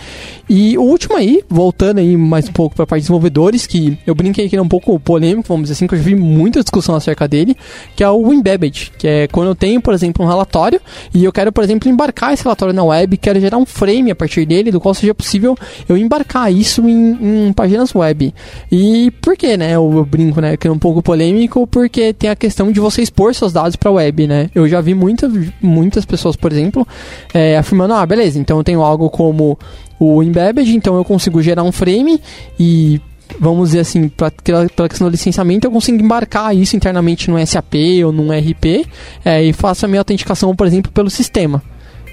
[0.50, 3.98] E o último aí, voltando aí mais um pouco para a parte de desenvolvedores, que
[4.06, 6.62] eu brinquei que é um pouco polêmico, vamos dizer assim, que eu já vi muita
[6.62, 7.56] discussão acerca dele,
[7.96, 10.80] que é o Embedded, que é quando eu tenho, por exemplo, um relatório
[11.14, 14.16] e eu quero, por exemplo, embarcar esse relatório na web, quero gerar um frame a
[14.16, 18.34] partir dele, do qual seja possível eu embarcar isso em, em páginas web.
[18.72, 19.72] E por que, né?
[19.72, 20.56] Eu, eu brinco, né?
[20.58, 23.90] Que é um pouco polêmico, porque tem a questão de você expor seus dados para
[23.90, 24.50] a web, né?
[24.54, 26.88] Eu já vi muita, muitas pessoas, por exemplo,
[27.34, 29.58] é, afirmando, ah, beleza, então eu tenho algo como
[30.00, 32.22] o Embedded, então eu consigo gerar um frame
[32.60, 33.02] e
[33.40, 37.74] vamos dizer assim, pela questão do licenciamento, eu consigo embarcar isso internamente no SAP
[38.06, 38.88] ou num RP
[39.26, 41.62] é, e faço a minha autenticação, por exemplo, pelo sistema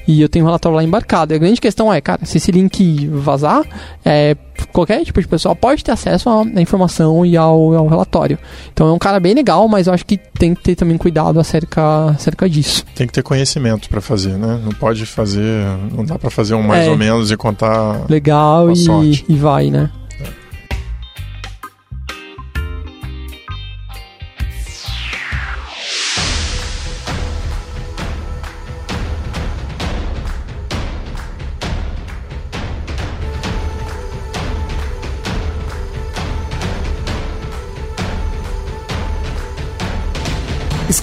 [0.07, 1.33] e eu tenho um relatório lá embarcado.
[1.33, 3.65] E a grande questão é, cara, se esse link vazar,
[4.05, 4.37] é,
[4.75, 8.37] qualquer tipo de pessoa pode ter acesso à, informação e ao, ao, relatório.
[8.73, 11.39] Então é um cara bem legal, mas eu acho que tem que ter também cuidado
[11.39, 12.85] acerca, acerca disso.
[12.95, 14.61] Tem que ter conhecimento para fazer, né?
[14.63, 18.05] Não pode fazer, não dá para fazer um mais é, ou menos e contar.
[18.11, 19.89] Legal e, e vai, né?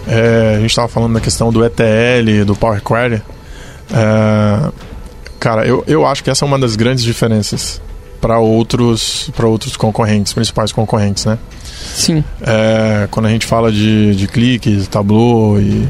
[0.08, 3.20] É, a gente estava falando da questão do ETL, do Power Query.
[3.92, 4.70] É,
[5.40, 7.82] cara, eu, eu acho que essa é uma das grandes diferenças
[8.22, 11.40] para outros, outros concorrentes, principais concorrentes, né?
[11.63, 12.24] Sim.
[12.42, 15.90] É, quando a gente fala de, de cliques, Tableau e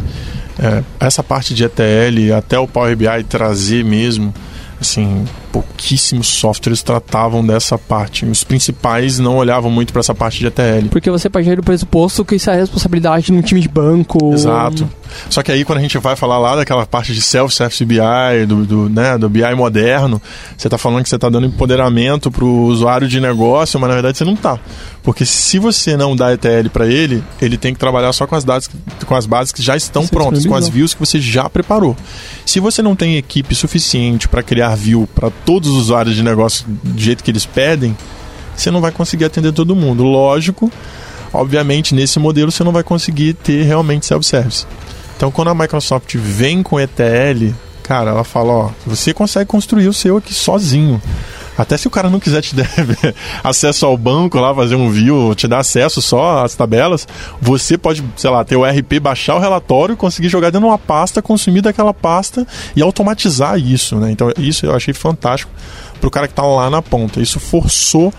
[0.59, 4.33] é, essa parte de ETL até o Power BI trazer mesmo,
[4.79, 8.25] assim, pouquíssimos softwares tratavam dessa parte.
[8.25, 10.89] Os principais não olhavam muito para essa parte de ETL.
[10.89, 14.33] Porque você partir do pressuposto que isso é responsabilidade de um time de banco.
[14.33, 14.89] Exato.
[15.29, 18.65] Só que aí quando a gente vai falar lá daquela parte de self-service BI, do,
[18.65, 20.21] do, né, do BI moderno,
[20.57, 23.95] você está falando que você está dando empoderamento para o usuário de negócio, mas na
[23.95, 24.59] verdade você não está.
[25.03, 28.43] Porque se você não dá ETL para ele, ele tem que trabalhar só com as,
[28.43, 28.69] dados,
[29.05, 31.95] com as bases que já estão você prontas, com as views que você já preparou.
[32.45, 36.65] Se você não tem equipe suficiente para criar view para todos os usuários de negócio
[36.67, 37.95] do jeito que eles pedem,
[38.55, 40.03] você não vai conseguir atender todo mundo.
[40.03, 40.71] Lógico,
[41.31, 44.65] obviamente, nesse modelo você não vai conseguir ter realmente self-service.
[45.17, 47.51] Então, quando a Microsoft vem com ETL,
[47.81, 51.01] cara, ela fala: ó, você consegue construir o seu aqui sozinho.
[51.57, 52.69] Até se o cara não quiser te dar
[53.43, 57.07] acesso ao banco lá, fazer um view, te dar acesso só às tabelas,
[57.41, 60.77] você pode, sei lá, ter o RP, baixar o relatório, conseguir jogar dentro de uma
[60.77, 64.11] pasta, consumir daquela pasta e automatizar isso, né?
[64.11, 65.51] Então isso eu achei fantástico
[65.99, 67.19] para o cara que está lá na ponta.
[67.19, 68.13] Isso forçou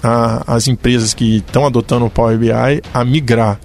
[0.00, 2.52] a, as empresas que estão adotando o Power BI
[2.94, 3.58] a migrar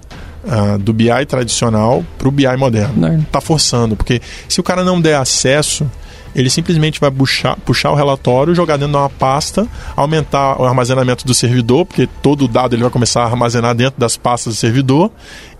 [0.44, 3.22] Uh, do BI tradicional para o BI moderno.
[3.22, 5.86] Está forçando, porque se o cara não der acesso,
[6.34, 11.24] ele simplesmente vai puxar, puxar o relatório, jogar dentro de uma pasta, aumentar o armazenamento
[11.24, 14.56] do servidor, porque todo o dado ele vai começar a armazenar dentro das pastas do
[14.56, 15.10] servidor,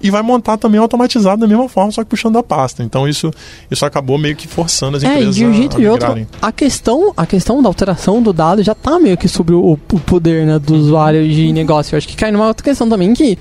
[0.02, 2.82] e vai montar também automatizado da mesma forma, só que puxando a pasta.
[2.82, 3.30] Então isso,
[3.70, 6.52] isso acabou meio que forçando as é, empresas de um jeito a, a outro, a
[6.52, 10.44] questão, a questão da alteração do dado já está meio que sobre o, o poder
[10.44, 11.94] né, do usuário de negócio.
[11.94, 13.38] Eu acho que cai numa outra questão também que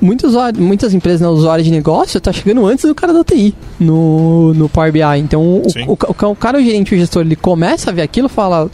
[0.00, 4.54] muitos, muitas empresas, né, usuários de negócio, tá chegando antes do cara da TI no,
[4.54, 5.00] no Power BI.
[5.18, 8.26] Então, o, o, o, o, cara, o gerente, o gestor, ele começa a ver aquilo
[8.26, 8.70] e fala.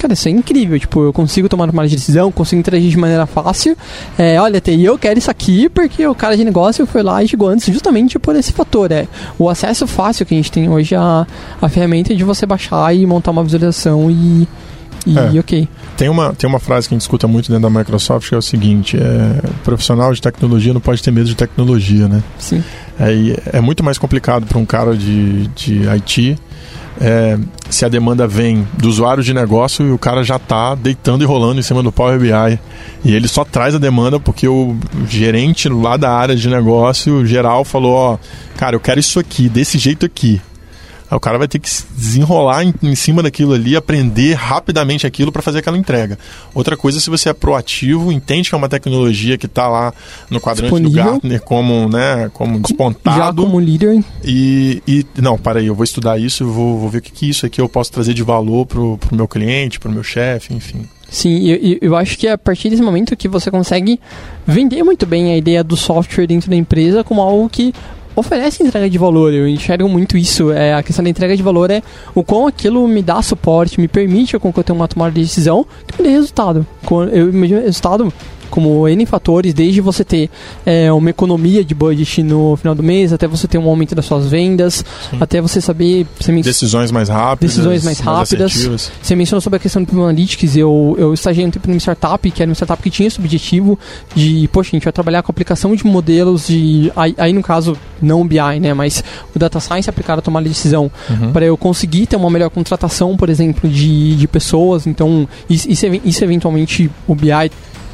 [0.00, 0.80] Cara, isso é incrível.
[0.80, 3.76] Tipo, eu consigo tomar uma decisão, consigo interagir de maneira fácil.
[4.18, 7.28] É, olha, TI, eu quero isso aqui porque o cara de negócio foi lá e
[7.28, 8.90] chegou antes justamente por esse fator.
[8.90, 9.06] É
[9.38, 11.26] o acesso fácil que a gente tem hoje à,
[11.60, 14.48] à ferramenta de você baixar e montar uma visualização e
[15.06, 15.40] e é.
[15.40, 15.68] ok.
[15.96, 18.38] Tem uma, tem uma frase que a gente escuta muito dentro da Microsoft que é
[18.38, 22.22] o seguinte: é, profissional de tecnologia não pode ter medo de tecnologia, né?
[22.38, 22.62] Sim.
[22.98, 26.36] É, é muito mais complicado para um cara de, de IT
[27.00, 27.38] é,
[27.68, 31.26] se a demanda vem do usuário de negócio e o cara já está deitando e
[31.26, 32.58] rolando em cima do Power BI.
[33.04, 34.76] E ele só traz a demanda porque o
[35.08, 38.18] gerente lá da área de negócio geral falou: Ó,
[38.56, 40.40] cara, eu quero isso aqui, desse jeito aqui.
[41.12, 45.30] Aí o cara vai ter que desenrolar em, em cima daquilo ali, aprender rapidamente aquilo
[45.30, 46.18] para fazer aquela entrega.
[46.54, 49.92] Outra coisa, se você é proativo, entende que é uma tecnologia que está lá
[50.30, 51.04] no quadrante Disponível.
[51.04, 53.18] do Gartner como, né, como despontado.
[53.18, 54.02] Já como líder.
[54.24, 57.28] E, e não, para aí, eu vou estudar isso, vou, vou ver o que, que
[57.28, 60.54] isso aqui eu posso trazer de valor para o meu cliente, para o meu chefe,
[60.54, 60.88] enfim.
[61.10, 64.00] Sim, eu, eu acho que é a partir desse momento que você consegue
[64.46, 67.74] vender muito bem a ideia do software dentro da empresa como algo que
[68.14, 69.32] oferece entrega de valor.
[69.32, 70.50] Eu enxergo muito isso.
[70.52, 71.82] É, a questão da entrega de valor é
[72.14, 75.66] o quão aquilo me dá suporte, me permite que eu tenha uma tomada de decisão
[75.86, 76.66] que me dê resultado.
[77.12, 78.12] Eu imagino resultado
[78.52, 80.28] como N fatores, desde você ter
[80.66, 84.04] é, uma economia de budget no final do mês, até você ter um aumento das
[84.04, 85.16] suas vendas, Sim.
[85.18, 86.06] até você saber...
[86.20, 87.56] Você decisões mais rápidas.
[87.56, 88.66] Decisões mais rápidas.
[88.66, 91.78] Mais você mencionou sobre a questão do People Analytics, eu, eu estagiei um tempo numa
[91.78, 93.78] startup, que era uma startup que tinha esse objetivo
[94.14, 96.92] de, poxa, a gente vai trabalhar com aplicação de modelos de...
[96.94, 99.02] Aí, aí no caso, não o BI, né, mas
[99.34, 101.32] o Data Science aplicado a tomar a decisão, uhum.
[101.32, 105.86] para eu conseguir ter uma melhor contratação, por exemplo, de, de pessoas, então isso, isso,
[106.04, 107.50] isso eventualmente o BI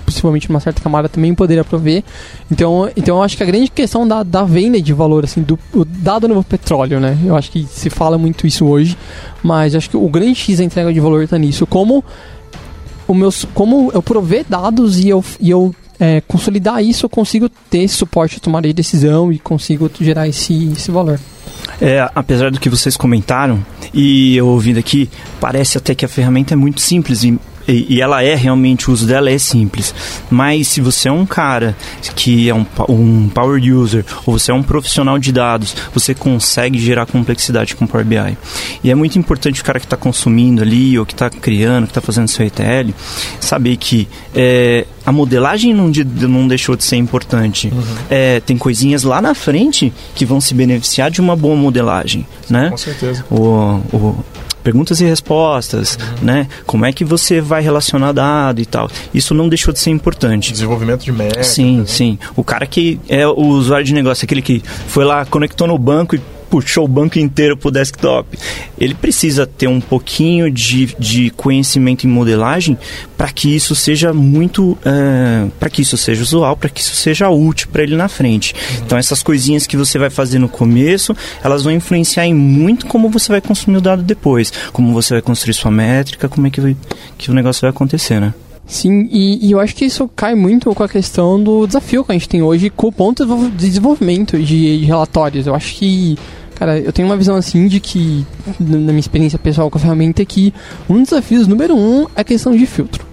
[0.09, 2.03] principalmente numa certa camada, também poderia prover.
[2.51, 5.59] Então, então eu acho que a grande questão da, da venda de valor, assim, do
[5.87, 7.18] dado no petróleo, né?
[7.25, 8.97] Eu acho que se fala muito isso hoje,
[9.42, 11.66] mas acho que o grande X da entrega de valor está nisso.
[11.66, 12.05] Como
[13.07, 17.49] o meus, como eu prover dados e eu, e eu é, consolidar isso, eu consigo
[17.71, 21.18] ter esse suporte de tomada de decisão e consigo gerar esse, esse valor.
[21.81, 25.09] É, apesar do que vocês comentaram, e eu ouvindo aqui,
[25.40, 28.92] parece até que a ferramenta é muito simples e e, e, ela é realmente, o
[28.92, 29.94] uso dela é simples.
[30.31, 31.76] Mas se você é um cara
[32.16, 36.78] que é um, um power user, ou você é um profissional de dados, você consegue
[36.78, 38.38] gerar complexidade com Power BI.
[38.83, 41.90] E é muito importante o cara que está consumindo ali, ou que está criando, que
[41.90, 42.92] está fazendo seu ETL,
[43.40, 47.68] saber que é, a modelagem não, de, não, deixou de ser importante.
[47.68, 47.83] Uhum.
[48.09, 52.70] É, tem coisinhas lá na frente que vão se beneficiar de uma boa modelagem, né?
[52.70, 53.24] Com certeza.
[53.31, 54.24] O, o,
[54.68, 56.26] perguntas e respostas, uhum.
[56.26, 56.46] né?
[56.66, 58.90] Como é que você vai relacionar dado e tal.
[59.14, 60.52] Isso não deixou de ser importante.
[60.52, 61.46] Desenvolvimento de métodos.
[61.46, 61.85] Sim, né?
[61.87, 62.18] sim.
[62.37, 66.16] O cara que é o usuário de negócio, aquele que foi lá, conectou no banco
[66.16, 68.38] e puxou o banco inteiro para o desktop.
[68.78, 72.78] Ele precisa ter um pouquinho de, de conhecimento em modelagem
[73.16, 77.28] para que isso seja muito, uh, para que isso seja usual, para que isso seja
[77.28, 78.54] útil para ele na frente.
[78.54, 78.84] Uhum.
[78.87, 83.08] Então essas coisinhas que você vai fazer no começo, elas vão influenciar em muito como
[83.08, 86.61] você vai consumir o dado depois, como você vai construir sua métrica, como é que,
[86.61, 86.76] vai,
[87.16, 88.32] que o negócio vai acontecer, né?
[88.68, 92.12] Sim, e, e, eu acho que isso cai muito com a questão do desafio que
[92.12, 95.46] a gente tem hoje com o ponto de desenvolvimento de, de relatórios.
[95.46, 96.18] Eu acho que
[96.59, 98.26] Cara, eu tenho uma visão assim de que,
[98.59, 100.52] na minha experiência pessoal com a ferramenta, é que
[100.88, 103.07] um dos desafios número um é a questão de filtro.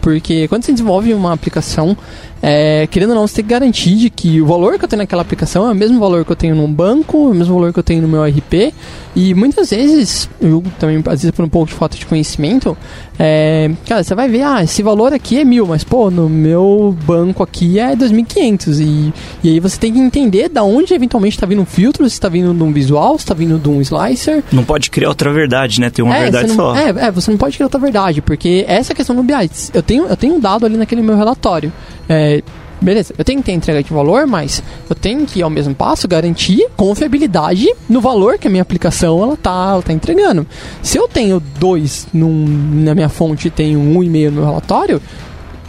[0.00, 1.94] Porque quando você desenvolve uma aplicação,
[2.40, 5.02] é, querendo ou não, você tem que garantir de que o valor que eu tenho
[5.02, 7.72] naquela aplicação é o mesmo valor que eu tenho num banco, é o mesmo valor
[7.72, 8.72] que eu tenho no meu RP.
[9.16, 12.76] E muitas vezes, eu também, às vezes por um pouco de falta de conhecimento,
[13.18, 16.96] é, cara, você vai ver, ah, esse valor aqui é mil, mas pô, no meu
[17.04, 18.80] banco aqui é 2.500.
[18.80, 22.14] E, e aí você tem que entender da onde eventualmente está vindo um filtro, se
[22.14, 24.44] está vindo de um visual, se está vindo de um slicer.
[24.52, 25.90] Não pode criar outra verdade, né?
[25.90, 26.76] Tem uma é, verdade não, só.
[26.76, 29.50] É, é, você não pode criar outra verdade, porque essa é a questão do BI.
[29.74, 31.72] Eu tenho, eu tenho um dado ali naquele meu relatório.
[32.08, 32.27] É,
[32.80, 36.06] beleza, eu tenho que ter entrega de valor, mas eu tenho que, ao mesmo passo,
[36.06, 40.46] garantir confiabilidade no valor que a minha aplicação ela tá, ela tá entregando.
[40.82, 42.46] Se eu tenho dois num,
[42.84, 45.00] na minha fonte e tenho um e meio no relatório,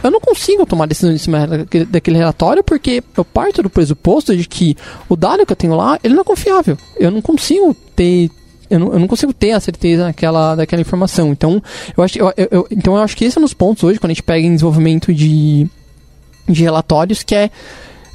[0.02, 1.46] eu não consigo tomar decisão em cima
[1.88, 4.76] daquele relatório porque eu parto do pressuposto de que
[5.08, 6.76] o dado que eu tenho lá, ele não é confiável.
[6.98, 8.30] Eu não consigo ter
[8.70, 11.32] eu não, eu não, consigo ter a certeza daquela, daquela informação.
[11.32, 11.60] Então
[11.96, 14.12] eu, acho, eu, eu, então, eu acho que esse é um dos pontos hoje, quando
[14.12, 15.68] a gente pega em desenvolvimento de,
[16.52, 17.50] de relatórios, que é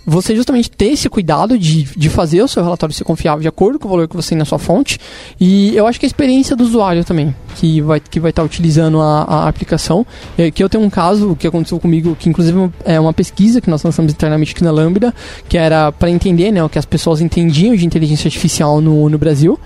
[0.05, 3.79] você justamente ter esse cuidado de, de fazer o seu relatório ser confiável de acordo
[3.79, 4.99] com o valor que você tem na sua fonte.
[5.39, 8.45] E eu acho que a experiência do usuário também, que vai que vai estar tá
[8.45, 10.05] utilizando a, a aplicação.
[10.37, 13.69] É, que eu tenho um caso que aconteceu comigo, que inclusive é uma pesquisa que
[13.69, 15.13] nós lançamos internamente aqui na Lambda,
[15.49, 19.17] que era para entender né, o que as pessoas entendiam de inteligência artificial no, no
[19.17, 19.59] Brasil.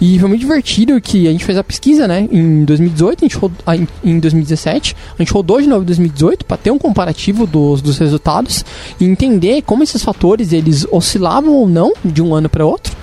[0.00, 3.36] E foi muito divertido que a gente fez a pesquisa né, em 2018, a gente
[3.36, 3.58] rodou,
[4.04, 7.96] em 2017, a gente rodou de novo em 2018 para ter um comparativo dos, dos
[7.96, 8.64] resultados
[9.00, 12.94] e entender como esses fatores eles oscilavam ou não de um ano para outro.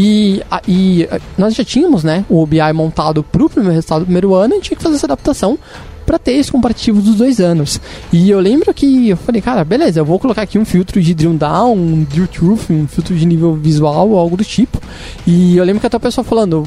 [0.00, 4.32] E, e nós já tínhamos né, o BI montado para o primeiro resultado do primeiro
[4.32, 5.58] ano, e tinha que fazer essa adaptação
[6.06, 7.80] para ter esse comparativo dos dois anos.
[8.12, 11.12] E eu lembro que eu falei, cara, beleza, eu vou colocar aqui um filtro de
[11.14, 14.80] drill down, um drill truth, um filtro de nível visual, algo do tipo.
[15.26, 16.62] E eu lembro que até a pessoa falando,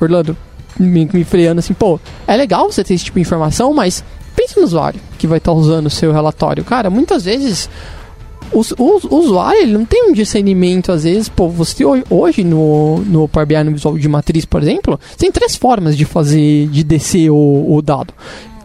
[0.00, 0.36] Orlando,
[0.76, 4.02] me, me freando assim, pô, é legal você ter esse tipo de informação, mas
[4.34, 6.64] pensa no usuário que vai estar tá usando o seu relatório.
[6.64, 7.70] Cara, muitas vezes
[8.52, 12.98] o, o, o, usuário ele não tem um discernimento, às vezes, pô, você hoje no,
[13.00, 16.82] no Power BI, no visual de matriz, por exemplo, tem três formas de fazer, de
[16.82, 18.12] descer o, o dado.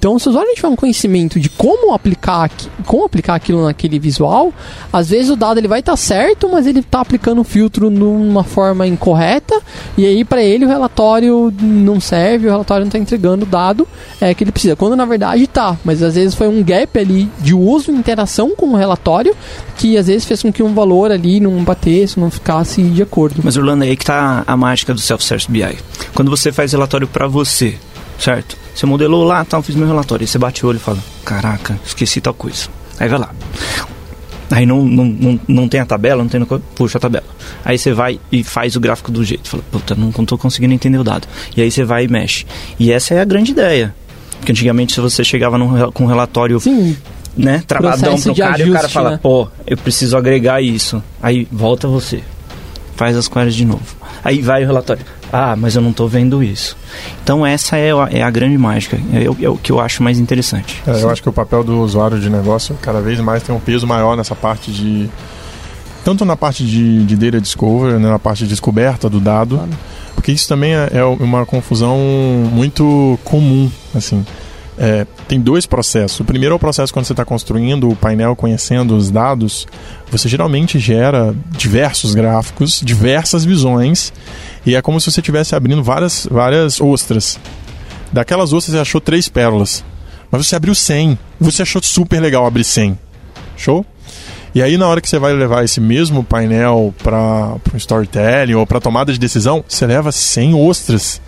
[0.01, 2.49] Então, se o usuário tiver um conhecimento de como aplicar,
[2.87, 4.51] como aplicar aquilo naquele visual,
[4.91, 7.87] às vezes o dado ele vai estar tá certo, mas ele está aplicando o filtro
[7.91, 9.61] numa forma incorreta,
[9.95, 13.87] e aí para ele o relatório não serve, o relatório não está entregando o dado
[14.19, 14.75] é, que ele precisa.
[14.75, 18.55] Quando na verdade está, mas às vezes foi um gap ali de uso e interação
[18.55, 19.37] com o relatório
[19.77, 23.39] que às vezes fez com que um valor ali não batesse, não ficasse de acordo.
[23.43, 25.77] Mas Orlando, aí que está a mágica do Self-Service BI.
[26.15, 27.77] Quando você faz relatório para você,
[28.17, 28.60] certo?
[28.73, 30.23] Você modelou lá, tal, fiz meu relatório.
[30.23, 32.67] Aí você bate o olho e fala: Caraca, esqueci tal coisa.
[32.99, 33.31] Aí vai lá.
[34.51, 36.43] Aí não, não, não, não tem a tabela, não tem.
[36.75, 37.25] Puxa a tabela.
[37.63, 39.49] Aí você vai e faz o gráfico do jeito.
[39.49, 41.27] Fala, puta, não estou conseguindo entender o dado.
[41.55, 42.45] E aí você vai e mexe.
[42.77, 43.95] E essa é a grande ideia.
[44.37, 46.59] Porque antigamente, se você chegava num, com um relatório.
[46.59, 46.97] Sim.
[47.37, 49.19] Né, travadão pro cara ajuste, e o cara fala, né?
[49.23, 51.01] pô, eu preciso agregar isso.
[51.23, 52.21] Aí volta você,
[52.97, 53.85] faz as queries de novo.
[54.21, 55.05] Aí vai o relatório.
[55.31, 56.77] Ah, mas eu não estou vendo isso.
[57.23, 60.19] Então essa é a, é a grande mágica, é, é, o que eu acho mais
[60.19, 60.81] interessante.
[60.85, 63.59] É, eu acho que o papel do usuário de negócio cada vez mais tem um
[63.59, 65.09] peso maior nessa parte de
[66.03, 69.61] tanto na parte de, de data discovery, né, na parte de descoberta do dado,
[70.15, 71.97] porque isso também é, é uma confusão
[72.51, 74.25] muito comum, assim.
[74.83, 76.19] É, tem dois processos.
[76.21, 79.67] O primeiro é o processo quando você está construindo o painel, conhecendo os dados.
[80.09, 84.11] Você geralmente gera diversos gráficos, diversas visões,
[84.65, 87.39] e é como se você estivesse abrindo várias, várias ostras.
[88.11, 89.85] Daquelas ostras você achou três pérolas,
[90.31, 91.15] mas você abriu 100.
[91.39, 92.97] Você achou super legal abrir 100.
[93.55, 93.85] Show?
[94.53, 98.67] E aí, na hora que você vai levar esse mesmo painel para um storytelling ou
[98.67, 101.21] para tomada de decisão, você leva 100 ostras.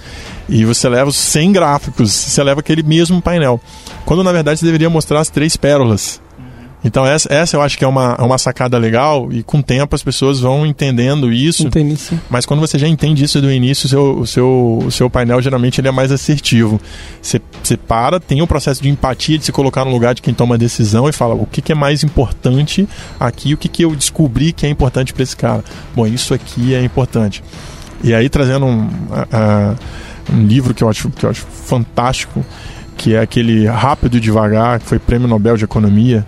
[0.49, 3.61] E você leva os 100 gráficos, você leva aquele mesmo painel.
[4.05, 6.21] Quando na verdade você deveria mostrar as três pérolas.
[6.84, 9.63] Então essa, essa eu acho que é uma, é uma sacada legal e com o
[9.63, 11.67] tempo as pessoas vão entendendo isso.
[11.67, 12.19] Entendi, sim.
[12.29, 15.41] Mas quando você já entende isso do início, o seu, o seu, o seu painel
[15.41, 16.79] geralmente ele é mais assertivo.
[17.21, 20.21] Você, você para, tem o um processo de empatia, de se colocar no lugar de
[20.21, 22.88] quem toma a decisão e fala o que, que é mais importante
[23.19, 25.63] aqui, o que, que eu descobri que é importante para esse cara.
[25.95, 27.43] Bom, isso aqui é importante.
[28.03, 29.75] E aí trazendo um, uh,
[30.34, 32.45] um livro que eu, acho, que eu acho fantástico,
[32.97, 36.25] que é aquele Rápido e Devagar, que foi prêmio Nobel de Economia,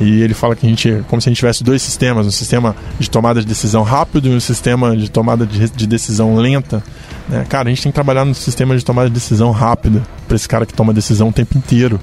[0.00, 2.74] e ele fala que a gente, como se a gente tivesse dois sistemas, um sistema
[2.98, 6.82] de tomada de decisão rápido e um sistema de tomada de, de decisão lenta.
[7.28, 7.46] Né?
[7.48, 10.48] Cara, a gente tem que trabalhar no sistema de tomada de decisão rápida, para esse
[10.48, 12.00] cara que toma decisão o tempo inteiro.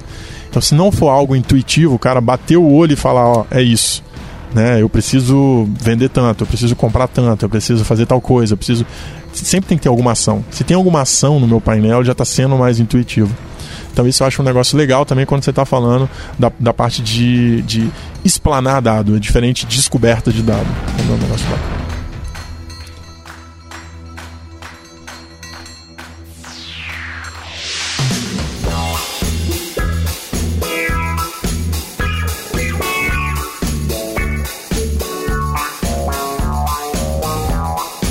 [0.49, 3.61] Então, se não for algo intuitivo, o cara bater o olho e falar, ó, é
[3.61, 4.03] isso.
[4.53, 4.81] Né?
[4.81, 8.85] Eu preciso vender tanto, eu preciso comprar tanto, eu preciso fazer tal coisa, eu preciso.
[9.33, 10.43] Sempre tem que ter alguma ação.
[10.51, 13.33] Se tem alguma ação no meu painel, já está sendo mais intuitivo.
[13.91, 17.01] Então isso eu acho um negócio legal também quando você está falando da, da parte
[17.01, 17.91] de, de
[18.23, 20.67] explanar dado, é diferente de descoberta de dado.
[20.97, 21.81] É um negócio bacana.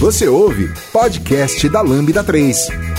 [0.01, 2.90] Você ouve podcast da Lambda 3.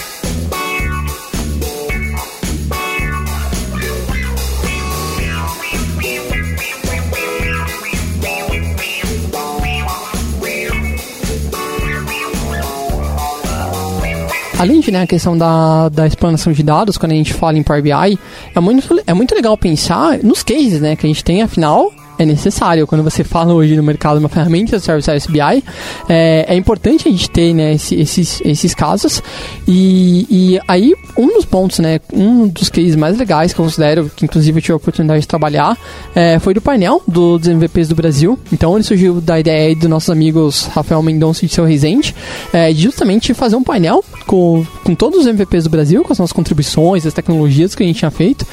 [14.62, 17.64] Além de né, a questão da, da explanação de dados, quando a gente fala em
[17.64, 18.20] Power BI,
[18.54, 21.92] é muito, é muito legal pensar nos cases né, que a gente tem, afinal,
[22.22, 22.86] é necessário.
[22.86, 25.64] Quando você fala hoje no mercado uma ferramenta de Service BI,
[26.08, 29.22] é, é importante a gente ter né, esse, esses, esses casos.
[29.68, 34.12] E, e aí, um dos pontos, né, um dos cases mais legais que eu considero,
[34.16, 35.78] que inclusive eu tive a oportunidade de trabalhar,
[36.14, 38.38] é, foi do painel do, dos MVPs do Brasil.
[38.52, 42.16] Então, ele surgiu da ideia dos nossos amigos Rafael Mendonça e seu Rezende,
[42.54, 46.34] é, justamente fazer um painel com, com todos os MVPs do Brasil, com as nossas
[46.34, 48.46] contribuições, as tecnologias que a gente tinha feito.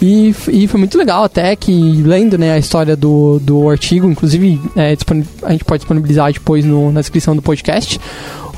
[0.00, 4.60] E, e foi muito legal até que, lendo né, a história do do, artigo, inclusive
[4.74, 4.96] é,
[5.42, 8.00] a gente pode disponibilizar depois no, na descrição do podcast.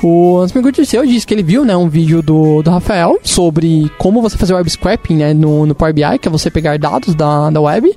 [0.01, 4.21] O Ansem Dirceu disse que ele viu, né, um vídeo do, do Rafael sobre como
[4.21, 7.49] você fazer web scraping, né, no, no Power BI, que é você pegar dados da,
[7.49, 7.91] da web,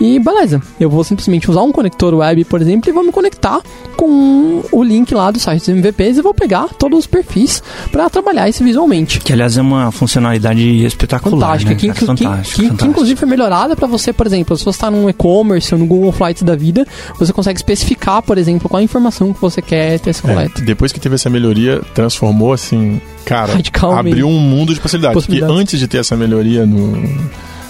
[0.00, 3.60] e beleza, eu vou simplesmente usar um conector web, por exemplo, e vou me conectar
[3.96, 8.08] com o link lá do site dos MVPs e vou pegar todos os perfis para
[8.08, 9.18] trabalhar isso visualmente.
[9.20, 11.76] Que aliás é uma funcionalidade espetacular, fantástica, né?
[11.76, 14.90] que, que, fantástica, que, que, inclusive foi melhorada para você, por exemplo, se você está
[14.90, 16.86] num e-commerce ou no Google Flights da vida,
[17.18, 20.60] você consegue especificar, por exemplo, qual a informação que você quer ter essa coleta.
[20.60, 21.47] É, depois que teve essa melhoria,
[21.94, 23.52] transformou assim, cara,
[23.96, 25.14] abriu um mundo de possibilidades.
[25.14, 25.52] possibilidades.
[25.52, 26.92] Porque antes de ter essa melhoria no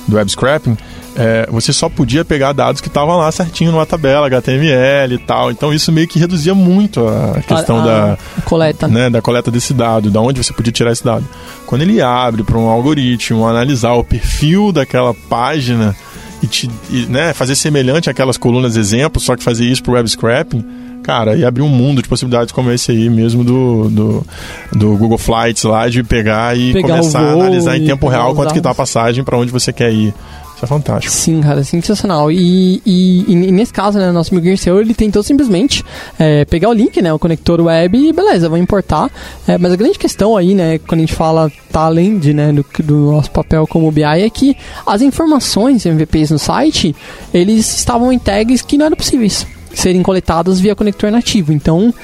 [0.08, 0.76] do web scrapping,
[1.14, 5.50] é, você só podia pegar dados que estavam lá certinho numa tabela, HTML e tal.
[5.50, 9.50] Então isso meio que reduzia muito a questão a, a da coleta, né, da coleta
[9.50, 11.28] desse dado, da onde você podia tirar esse dado.
[11.66, 15.94] Quando ele abre para um algoritmo analisar o perfil daquela página
[16.42, 19.94] e, te, e né, fazer semelhante àquelas colunas exemplo, só que fazer isso para o
[19.94, 20.64] web scrapping,
[21.02, 24.26] cara, e abrir um mundo de possibilidades como esse aí mesmo do, do,
[24.72, 28.52] do Google Flights lá, de pegar e pegar começar a analisar em tempo real quanto
[28.52, 30.14] que tá a passagem para onde você quer ir.
[30.58, 31.14] Isso é fantástico.
[31.14, 32.32] Sim, cara, sensacional.
[32.32, 35.84] E, e, e nesse caso, né, nosso amigo Guerceu, ele tentou simplesmente
[36.18, 39.08] é, pegar o link, né, o conector web e beleza, vou importar.
[39.46, 42.52] É, mas a grande questão aí, né, quando a gente fala, tá além de, né,
[42.52, 46.94] do, do nosso papel como BI, é que as informações MVPs no site,
[47.32, 49.46] eles estavam em tags que não eram possíveis
[49.78, 51.52] serem coletadas via conector nativo.
[51.52, 51.94] Então,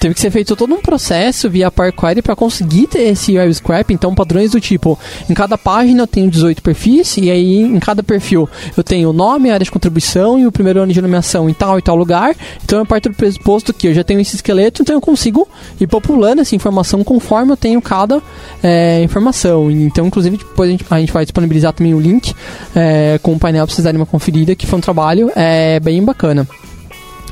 [0.00, 3.52] teve que ser feito todo um processo via Power Query para conseguir ter esse web
[3.54, 3.92] scrap.
[3.92, 4.98] Então, padrões do tipo,
[5.28, 9.12] em cada página eu tenho 18 perfis e aí em cada perfil eu tenho o
[9.12, 11.96] nome, a área de contribuição e o primeiro ano de nomeação em tal e tal
[11.96, 12.34] lugar.
[12.64, 15.46] Então, eu parto do pressuposto que eu já tenho esse esqueleto, então eu consigo
[15.78, 18.22] ir populando essa informação conforme eu tenho cada
[18.62, 19.70] é, informação.
[19.70, 22.34] Então, inclusive, depois a gente, a gente vai disponibilizar também o link
[22.74, 26.02] é, com o painel para vocês darem uma conferida, que foi um trabalho é, bem
[26.02, 26.46] bacana.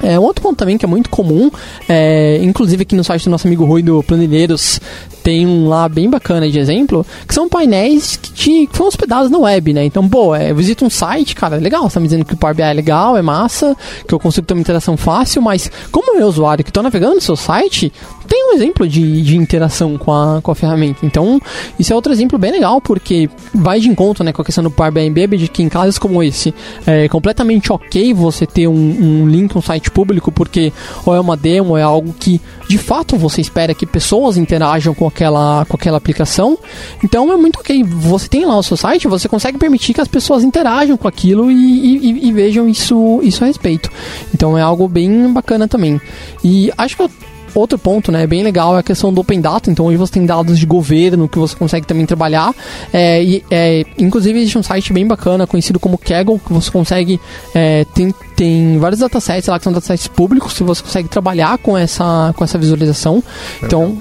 [0.02, 1.50] É, um outro ponto também que é muito comum,
[1.88, 4.80] é, inclusive aqui no site do nosso amigo Rui do Planilheiros,
[5.26, 9.28] tem um lá bem bacana de exemplo, que são painéis que, te, que foram hospedados
[9.28, 9.84] na web, né?
[9.84, 12.54] Então, pô, é, visita um site, cara, legal, você tá me dizendo que o Power
[12.54, 16.28] BI é legal, é massa, que eu consigo ter uma interação fácil, mas como eu,
[16.28, 17.92] usuário que estou navegando no seu site,
[18.28, 21.04] tem um exemplo de, de interação com a, com a ferramenta.
[21.04, 21.40] Então,
[21.76, 24.70] isso é outro exemplo bem legal, porque vai de encontro né, com a questão do
[24.70, 26.54] Power BI Embedded, que em casos como esse,
[26.86, 30.72] é completamente ok você ter um, um link, um site público, porque
[31.04, 34.94] ou é uma demo, ou é algo que de fato você espera que pessoas interajam
[34.94, 36.58] com aquela, com aquela aplicação.
[37.02, 37.82] Então é muito ok.
[37.82, 41.50] Você tem lá o seu site, você consegue permitir que as pessoas interajam com aquilo
[41.50, 43.90] e, e, e vejam isso, isso a respeito.
[44.34, 46.00] Então é algo bem bacana também.
[46.44, 47.10] E acho que eu
[47.58, 49.70] outro ponto, né, bem legal é a questão do Open Data.
[49.70, 52.54] Então, hoje você tem dados de governo que você consegue também trabalhar.
[52.92, 57.18] É, e, é, inclusive, existe um site bem bacana, conhecido como Kaggle, que você consegue.
[57.54, 61.78] É, tem, tem vários datasets lá que são datasets públicos, que você consegue trabalhar com
[61.78, 63.24] essa, com essa visualização.
[63.62, 63.96] Então.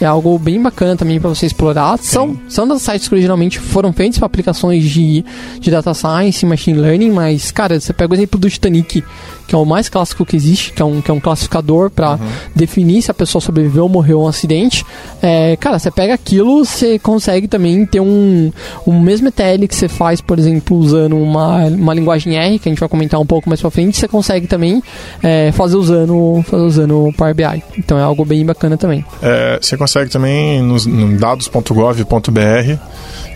[0.00, 1.98] É algo bem bacana também para você explorar.
[1.98, 5.24] São, são datasets que originalmente foram feitos para aplicações de,
[5.58, 9.04] de data science e machine learning, mas, cara, você pega o exemplo do Titanic,
[9.50, 12.12] que é o mais clássico que existe, que é um, que é um classificador para
[12.12, 12.18] uhum.
[12.54, 14.86] definir se a pessoa sobreviveu ou morreu a um acidente.
[15.20, 18.52] É, cara, você pega aquilo, você consegue também ter um,
[18.86, 22.70] um mesmo ETL que você faz, por exemplo, usando uma, uma linguagem R, que a
[22.70, 24.80] gente vai comentar um pouco mais pra frente, você consegue também
[25.20, 27.64] é, fazer usando fazer usando o Power BI.
[27.76, 29.04] Então é algo bem bacana também.
[29.20, 32.78] É, você consegue também nos, no dados.gov.br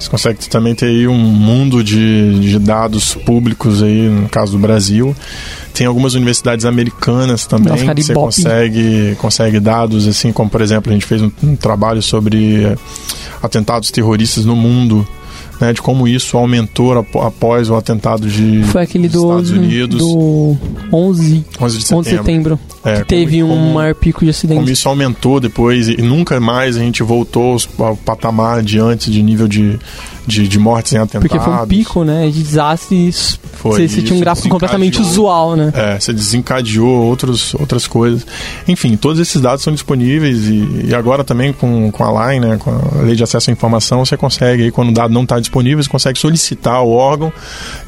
[0.05, 4.59] você consegue também ter aí um mundo de, de dados públicos aí, no caso do
[4.59, 5.17] Brasil.
[5.73, 10.93] Tem algumas universidades americanas também Nossa, você consegue, consegue dados, assim, como por exemplo, a
[10.93, 12.77] gente fez um, um trabalho sobre eh,
[13.43, 15.09] atentados terroristas no mundo
[15.61, 19.99] né, de como isso aumentou após o atentado de Foi aquele do, Estados Unidos.
[19.99, 20.57] do
[20.93, 21.99] 11, 11 de setembro.
[21.99, 24.61] 11 de setembro é, que teve como, um maior pico de acidentes.
[24.63, 29.23] Como isso aumentou depois e nunca mais a gente voltou ao patamar de antes de
[29.23, 29.79] nível de,
[30.27, 31.29] de, de mortes em atentados.
[31.29, 33.39] Porque foi um pico, né, de desastres.
[33.55, 35.73] Foi, você, você tinha um gráfico completamente usual, né?
[35.75, 38.27] É, você desencadeou outros, outras coisas.
[38.67, 42.57] Enfim, todos esses dados são disponíveis e, e agora também com, com a Line, né,
[42.59, 45.39] com a Lei de Acesso à Informação, você consegue, aí, quando o dado não está
[45.39, 47.33] disponível, você consegue solicitar o órgão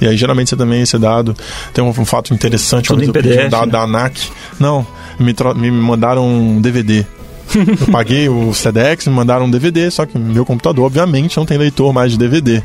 [0.01, 1.35] e aí geralmente você também esse dado
[1.73, 3.73] tem um, um fato interessante, Tudo em PDF, um dado né?
[3.73, 4.31] da ANAC.
[4.59, 4.87] Não,
[5.19, 7.05] me, me mandaram um DVD
[7.81, 11.59] eu paguei o SEDEX, me mandaram um DVD, só que meu computador, obviamente, não tem
[11.59, 12.63] leitor mais de DVD.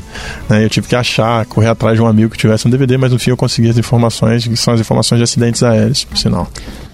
[0.48, 0.64] Né?
[0.64, 3.18] Eu tive que achar, correr atrás de um amigo que tivesse um DVD, mas no
[3.18, 6.48] fim eu consegui as informações, que são as informações de acidentes aéreos, por sinal.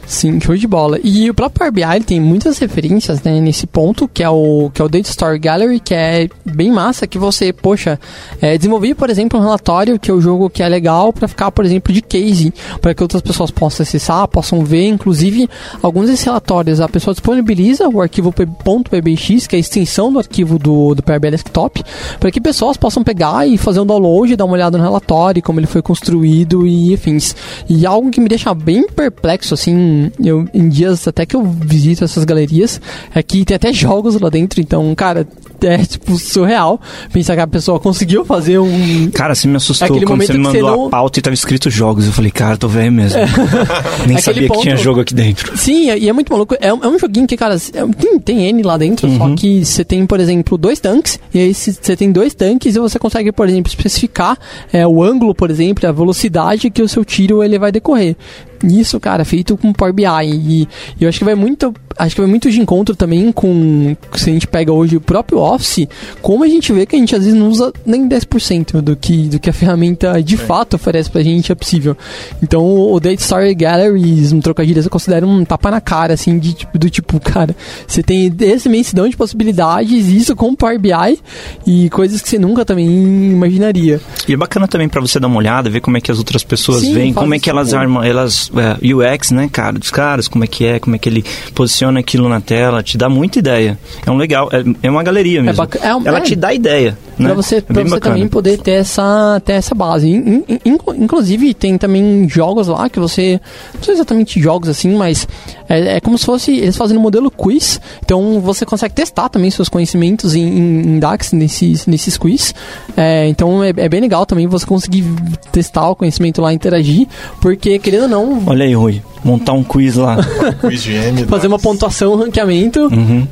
[0.09, 0.99] Sim, show de bola.
[1.05, 4.81] E o próprio Power BI tem muitas referências né, nesse ponto, que é o que
[4.81, 8.01] é o Data Story Gallery, que é bem massa, que você, poxa,
[8.41, 11.51] é, desenvolver, por exemplo, um relatório que é o jogo que é legal para ficar,
[11.51, 15.47] por exemplo, de case, para que outras pessoas possam acessar, possam ver, inclusive,
[15.83, 20.59] alguns desses relatórios a pessoa disponibiliza o arquivo .pbx, que é a extensão do arquivo
[20.59, 21.85] do, do Power Desktop,
[22.19, 25.61] para que pessoas possam pegar e fazer um download, dar uma olhada no relatório, como
[25.61, 27.37] ele foi construído e afins.
[27.69, 32.05] E algo que me deixa bem perplexo, assim, eu, em dias até que eu visito
[32.05, 32.81] essas galerias,
[33.15, 35.27] é que tem até jogos lá dentro, então, cara,
[35.63, 36.81] é tipo surreal
[37.13, 39.11] pensar que a pessoa conseguiu fazer um.
[39.11, 40.87] Cara, você me assustou Aquele quando você me mandou você não...
[40.87, 42.07] a pauta e tava escrito jogos.
[42.07, 43.19] Eu falei, cara, tô velho mesmo.
[43.19, 43.27] É.
[44.07, 44.59] Nem sabia ponto...
[44.59, 45.57] que tinha jogo aqui dentro.
[45.57, 46.57] Sim, e é muito maluco.
[46.61, 49.19] É, um, é um joguinho que, cara, é tem, tem N lá dentro, uhum.
[49.19, 52.79] só que você tem, por exemplo, dois tanques, e aí você tem dois tanques e
[52.79, 54.39] você consegue, por exemplo, especificar
[54.73, 58.17] é, o ângulo, por exemplo, a velocidade que o seu tiro ele vai decorrer.
[58.65, 60.05] Isso, cara, feito com Power BI.
[60.25, 60.69] E,
[61.01, 64.31] e eu acho que vai muito acho que vai muito de encontro também com se
[64.31, 65.89] a gente pega hoje o próprio Office,
[66.23, 69.29] como a gente vê que a gente às vezes não usa nem 10% do que,
[69.29, 70.39] do que a ferramenta de é.
[70.39, 71.97] fato oferece pra gente é possível.
[72.43, 76.57] Então o Data Story Galleries, um trocadilho, eu considero um tapa na cara, assim, de,
[76.73, 77.55] do tipo, cara,
[77.87, 81.19] você tem essa imensidão de possibilidades, isso com Power BI
[81.67, 84.01] e coisas que você nunca também imaginaria.
[84.27, 86.45] E é bacana também para você dar uma olhada, ver como é que as outras
[86.45, 90.29] pessoas Sim, veem, como é que elas armam, elas, é, UX, né, cara, dos caras,
[90.29, 91.25] como é que é, como é que ele
[91.55, 93.79] posiciona aquilo na tela, te dá muita ideia.
[94.05, 95.63] É um legal, é, é uma galeria mesmo.
[95.63, 96.97] É é um, Ela te dá ideia.
[97.19, 97.27] Né?
[97.27, 100.09] Pra você, é pra você também poder ter essa, ter essa base.
[100.09, 103.41] In, in, in, inclusive, tem também jogos lá que você.
[103.75, 105.27] Não são exatamente jogos assim, mas
[105.69, 107.81] é, é, como se fosse eles fazendo um modelo quiz.
[108.05, 112.55] Então você consegue testar também seus conhecimentos em, em DAX nesses, nesses quiz.
[112.97, 115.05] É, então é, é, bem legal também você conseguir
[115.53, 117.07] testar o conhecimento lá, interagir,
[117.41, 118.43] porque querendo ou não.
[118.47, 120.19] Olha aí, Rui, montar um quiz lá.
[120.67, 122.87] quiz de M, Fazer uma pontuação, um ranqueamento.
[122.87, 123.27] Uhum.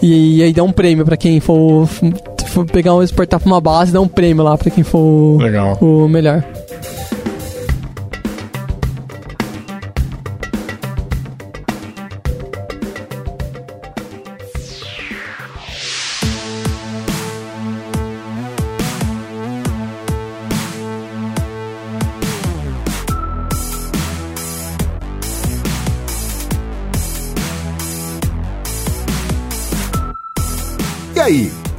[0.00, 1.88] E, e, aí dá um prêmio para quem for,
[2.52, 5.78] for, pegar um exportar pra uma base, dá um prêmio lá para quem for Legal.
[5.80, 6.44] o melhor.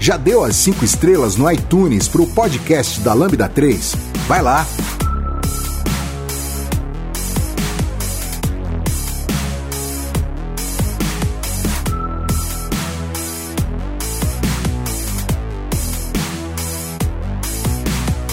[0.04, 3.96] Já deu as 5 estrelas no iTunes pro podcast da Lambda 3?
[4.28, 4.68] Vai lá!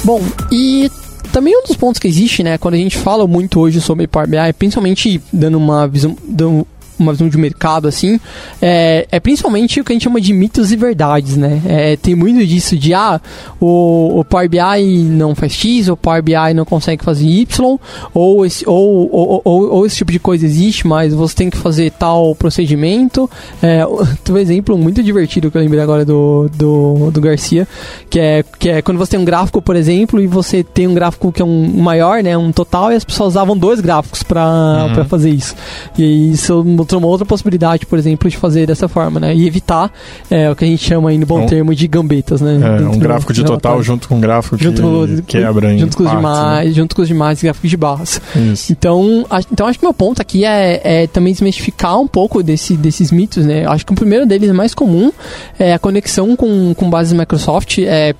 [0.02, 0.90] Bom, e
[1.32, 4.28] também um dos pontos que existe, né, quando a gente fala muito hoje sobre Power
[4.28, 6.66] BI, principalmente dando uma visão, dando
[7.02, 8.18] uma visão de mercado assim,
[8.60, 11.60] é, é principalmente o que a gente chama de mitos e verdades, né?
[11.66, 13.20] É, tem muito disso de ah,
[13.60, 17.78] o, o Power BI não faz X, o Power BI não consegue fazer Y,
[18.14, 21.56] ou esse, ou, ou, ou, ou esse tipo de coisa existe, mas você tem que
[21.56, 23.28] fazer tal procedimento.
[23.62, 23.84] É,
[24.24, 27.66] tem um exemplo muito divertido que eu lembrei agora do, do, do Garcia,
[28.08, 30.94] que é, que é quando você tem um gráfico, por exemplo, e você tem um
[30.94, 34.94] gráfico que é um maior, né, um total, e as pessoas usavam dois gráficos para
[34.96, 35.04] uhum.
[35.06, 35.54] fazer isso.
[35.98, 39.34] E isso outra, uma outra possibilidade, por exemplo, de fazer dessa forma, né?
[39.34, 39.92] E evitar
[40.30, 42.58] é, o que a gente chama aí no bom um, termo de gambetas, né?
[42.62, 44.82] É, um gráfico de total junto com um gráfico junto
[45.26, 46.72] que quebra junto com os demais, né?
[46.72, 48.20] junto com os demais gráficos de barras.
[48.52, 48.72] Isso.
[48.72, 52.76] Então, a, então acho que meu ponto aqui é, é também desmistificar um pouco desse,
[52.76, 53.66] desses mitos, né?
[53.66, 55.12] Acho que o primeiro deles é mais comum
[55.58, 57.78] é a conexão com, com bases Microsoft.
[57.78, 58.14] É,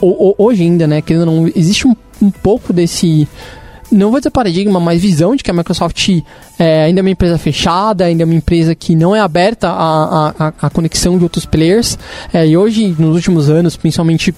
[0.00, 1.00] hoje ainda, né?
[1.00, 3.28] Que não existe um, um pouco desse
[3.92, 6.08] não vou dizer paradigma, mas visão de que a Microsoft
[6.58, 10.34] é, ainda é uma empresa fechada, ainda é uma empresa que não é aberta à,
[10.38, 11.98] à, à conexão de outros players.
[12.32, 14.34] É, e hoje, nos últimos anos, principalmente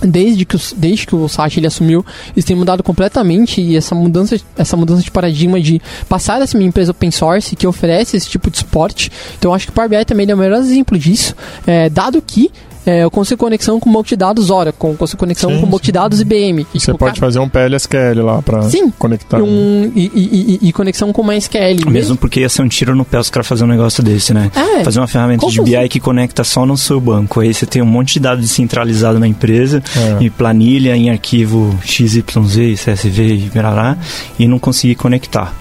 [0.00, 2.04] desde que, desde que o site ele assumiu,
[2.36, 6.56] isso tem mudado completamente e essa mudança, essa mudança de paradigma de passar a ser
[6.56, 9.10] uma empresa open source que oferece esse tipo de suporte.
[9.38, 11.34] Então, acho que o Power BI também é o melhor exemplo disso,
[11.66, 12.50] é, dado que
[12.88, 15.92] é, eu consigo conexão com banco de dados Oracle, consigo conexão sim, com banco de
[15.92, 16.66] dados IBM.
[16.72, 17.26] E, Você tipo, pode cara...
[17.26, 18.60] fazer um PLSQL lá para
[18.98, 19.42] conectar.
[19.42, 21.74] Um, e, e, e, conexão com MySQL.
[21.74, 24.32] Mesmo, mesmo porque ia ser um tiro no pé os caras fazer um negócio desse,
[24.32, 24.50] né?
[24.54, 25.88] É, fazer uma ferramenta de BI assim?
[25.88, 27.40] que conecta só no seu banco.
[27.40, 30.24] Aí você tem um monte de dados descentralizado na empresa, é.
[30.24, 32.24] em planilha, em arquivo XYZ,
[32.82, 33.98] CSV e lá,
[34.38, 35.54] e não conseguir conectar.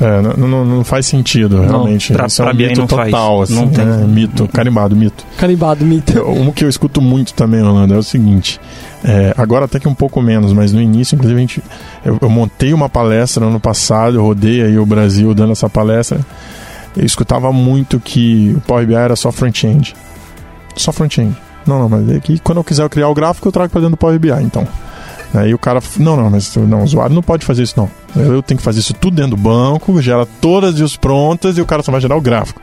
[0.00, 2.14] É, não, não, não, faz sentido, realmente.
[2.14, 3.50] Pra, Isso é um mito total, faz.
[3.50, 4.04] assim, não né?
[4.06, 5.26] Mito, carimbado, mito.
[5.36, 6.18] Carimbado, mito.
[6.22, 8.58] Um que eu escuto muito também, Orlando, é o seguinte.
[9.04, 11.62] É, agora até que um pouco menos, mas no início, inclusive, a gente,
[12.02, 15.68] eu, eu montei uma palestra no ano passado, eu rodei aí o Brasil dando essa
[15.68, 16.20] palestra.
[16.96, 19.94] Eu escutava muito que o Power BI era só front-end.
[20.76, 21.36] Só front-end.
[21.66, 23.96] Não, não, mas é que quando eu quiser criar o gráfico, eu trago para dentro
[23.96, 24.66] do Power BI, então.
[25.32, 27.88] Aí o cara, não, não, mas não, o usuário não pode fazer isso, não.
[28.16, 31.66] Eu tenho que fazer isso tudo dentro do banco, gera todas as prontas e o
[31.66, 32.60] cara só vai gerar o gráfico.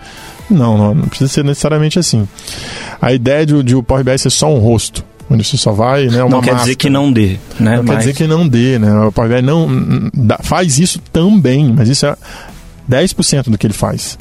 [0.49, 2.27] Não, não, não precisa ser necessariamente assim.
[3.01, 6.07] A ideia de, de o Power BI ser só um rosto, onde você só vai,
[6.07, 6.59] né, Não quer máscara.
[6.59, 7.77] dizer que não dê, né?
[7.77, 7.89] Não mas...
[7.89, 8.93] quer dizer que não dê, né?
[9.05, 12.15] O Power BI não dá, faz isso também, mas isso é
[12.89, 14.17] 10% do que ele faz.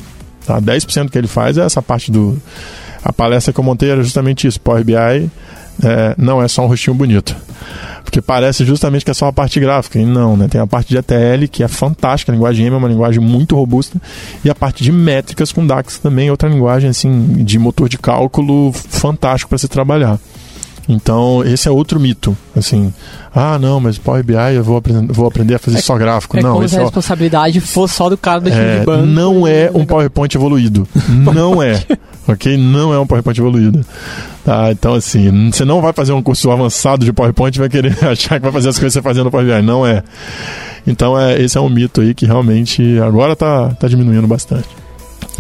[0.47, 0.61] Tá?
[0.61, 2.41] 10% do que ele faz é essa parte do
[3.05, 5.31] a palestra que eu montei era justamente isso, Power BI
[5.83, 7.35] é, não é só um rostinho bonito.
[8.05, 9.99] Porque parece justamente que é só a parte gráfica.
[9.99, 10.47] E não, né?
[10.49, 12.31] Tem a parte de ETL, que é fantástica.
[12.31, 14.01] A linguagem M é uma linguagem muito robusta.
[14.45, 18.73] E a parte de métricas com DAX também, outra linguagem assim de motor de cálculo
[18.73, 20.21] fantástico para se trabalhar.
[20.89, 22.37] Então, esse é outro mito.
[22.55, 22.93] Assim,
[23.35, 26.39] ah, não, mas Power BI eu vou, aprender, vou aprender a fazer é, só gráfico.
[26.39, 29.05] É não, como se a responsabilidade fosse só do cara do time é, de banco.
[29.05, 30.87] Não é um PowerPoint evoluído.
[31.35, 31.83] não é.
[32.29, 32.57] Ok?
[32.57, 33.85] Não é um PowerPoint evoluído.
[34.45, 34.71] Tá?
[34.71, 38.37] Então, assim, você não vai fazer um curso avançado de PowerPoint e vai querer achar
[38.37, 39.63] que vai fazer as coisas que você fazendo no Power BI.
[39.63, 40.05] Não é.
[40.87, 44.69] Então, é, esse é um mito aí que realmente agora tá, tá diminuindo bastante.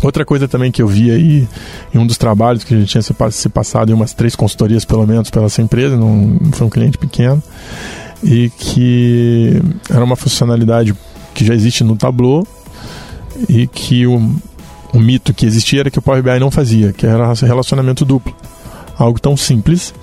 [0.03, 1.49] Outra coisa também que eu vi aí
[1.94, 5.07] em um dos trabalhos que a gente tinha se passado em umas três consultorias, pelo
[5.07, 7.42] menos, pela essa empresa, não foi um cliente pequeno,
[8.22, 10.94] e que era uma funcionalidade
[11.34, 12.47] que já existe no Tableau
[13.49, 14.16] e que o,
[14.92, 18.34] o mito que existia era que o Power BI não fazia, que era relacionamento duplo.
[18.99, 19.94] Algo tão simples,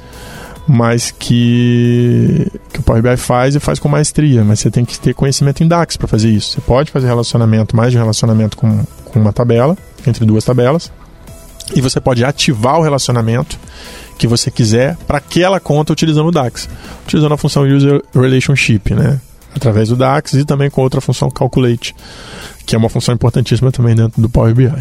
[0.67, 4.99] mas que, que o Power BI faz e faz com maestria, mas você tem que
[4.99, 6.53] ter conhecimento em DAX para fazer isso.
[6.53, 10.91] Você pode fazer relacionamento, mais de um relacionamento com, com uma tabela, entre duas tabelas,
[11.75, 13.57] e você pode ativar o relacionamento
[14.17, 16.69] que você quiser para aquela conta utilizando o DAX,
[17.03, 19.19] utilizando a função User Relationship, né?
[19.55, 21.95] através do DAX e também com outra função Calculate,
[22.65, 24.71] que é uma função importantíssima também dentro do Power BI.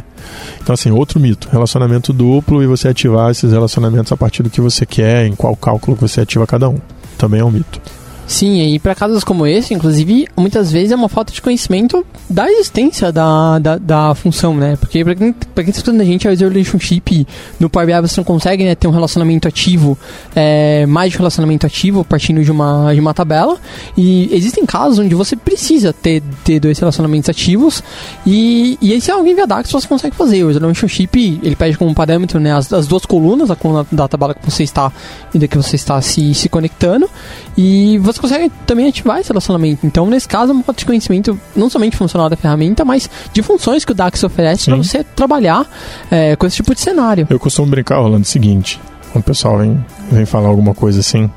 [0.61, 4.61] Então, assim, outro mito: relacionamento duplo e você ativar esses relacionamentos a partir do que
[4.61, 6.79] você quer, em qual cálculo você ativa cada um.
[7.19, 7.81] Também é um mito.
[8.27, 12.51] Sim, e para casos como esse, inclusive, muitas vezes é uma falta de conhecimento da
[12.51, 14.77] existência da, da, da função, né?
[14.77, 17.27] Porque para quem, quem está escutando a gente, a relationship
[17.59, 19.99] no Power BI você não consegue né, ter um relacionamento ativo,
[20.35, 23.59] é, mais de relacionamento ativo partindo de uma, de uma tabela.
[23.97, 27.83] E existem casos onde você precisa ter, ter dois relacionamentos ativos
[28.25, 30.45] e, e esse é alguém via DAX você consegue fazer.
[30.45, 34.35] O relationship, ele pede como parâmetro né, as, as duas colunas, a coluna da tabela
[34.35, 34.93] que você está
[35.33, 37.09] que você está se, se conectando
[37.57, 39.87] e você consegue também ativar esse relacionamento.
[39.87, 43.85] Então, nesse caso, é um de conhecimento não somente funcional da ferramenta, mas de funções
[43.85, 45.67] que o DAX oferece para você trabalhar
[46.11, 47.27] é, com esse tipo de cenário.
[47.29, 48.81] Eu costumo brincar, Rolando, o seguinte:
[49.13, 51.31] quando o pessoal vem, vem falar alguma coisa assim,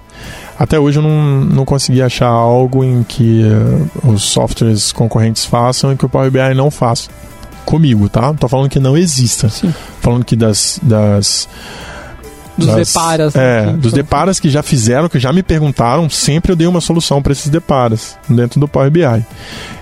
[0.57, 5.91] até hoje eu não, não consegui achar algo em que uh, os softwares concorrentes façam
[5.91, 7.09] e que o Power BI não faça.
[7.65, 8.33] Comigo, tá?
[8.33, 9.49] Tô falando que não exista.
[9.49, 9.73] Sim.
[9.99, 11.49] Falando que das, das
[12.57, 13.35] dos das, deparas.
[13.35, 17.21] É, dos deparas que já fizeram, que já me perguntaram, sempre eu dei uma solução
[17.21, 19.01] para esses deparas dentro do Power BI.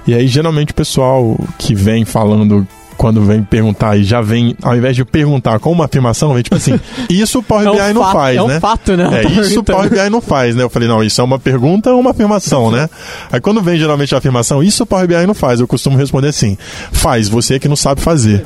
[0.08, 2.68] E aí, geralmente, o pessoal que vem falando
[2.98, 6.56] quando vem perguntar e já vem, ao invés de perguntar com uma afirmação, vem tipo
[6.56, 8.54] assim, isso o Power é BI não faz, é né?
[8.54, 9.10] É um fato, né?
[9.24, 10.64] É, isso o Power BI não faz, né?
[10.64, 12.90] Eu falei, não, isso é uma pergunta ou uma afirmação, né?
[13.32, 16.30] Aí quando vem geralmente a afirmação, isso o Power BI não faz, eu costumo responder
[16.30, 16.58] assim,
[16.92, 18.46] faz, você é que não sabe fazer.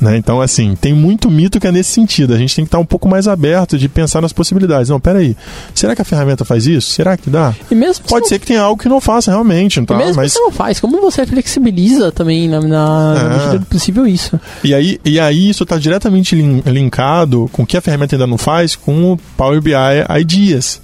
[0.00, 0.16] Né?
[0.16, 2.34] Então, assim, tem muito mito que é nesse sentido.
[2.34, 4.90] A gente tem que estar um pouco mais aberto de pensar nas possibilidades.
[4.90, 5.36] Não, peraí,
[5.74, 6.90] será que a ferramenta faz isso?
[6.90, 7.54] Será que dá?
[7.70, 8.40] E mesmo Pode ser não...
[8.40, 9.80] que tenha algo que não faça realmente.
[9.80, 10.32] Então, e mesmo mas...
[10.32, 13.22] que você não faz, como você flexibiliza também na, na, é.
[13.22, 14.38] na medida do possível isso?
[14.62, 18.38] E aí, e aí isso está diretamente linkado com o que a ferramenta ainda não
[18.38, 19.72] faz com o Power BI
[20.20, 20.80] Ideas,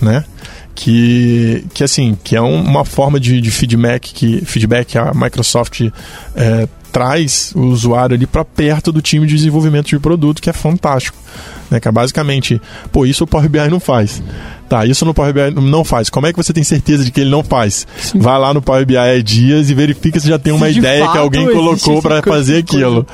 [0.00, 0.24] né?
[0.74, 5.82] que, que assim que é uma forma de, de feedback que feedback a Microsoft
[6.34, 10.52] é, traz o usuário ali para perto do time de desenvolvimento de produto que é
[10.52, 11.16] fantástico
[11.70, 14.22] né que é basicamente pô isso o Power BI não faz
[14.72, 16.08] Tá, isso no Power BI não faz.
[16.08, 17.86] Como é que você tem certeza de que ele não faz?
[17.98, 18.20] Sim.
[18.20, 21.18] Vai lá no Power BI dias e verifica se já tem uma se ideia que
[21.18, 23.06] alguém colocou para fazer aquilo.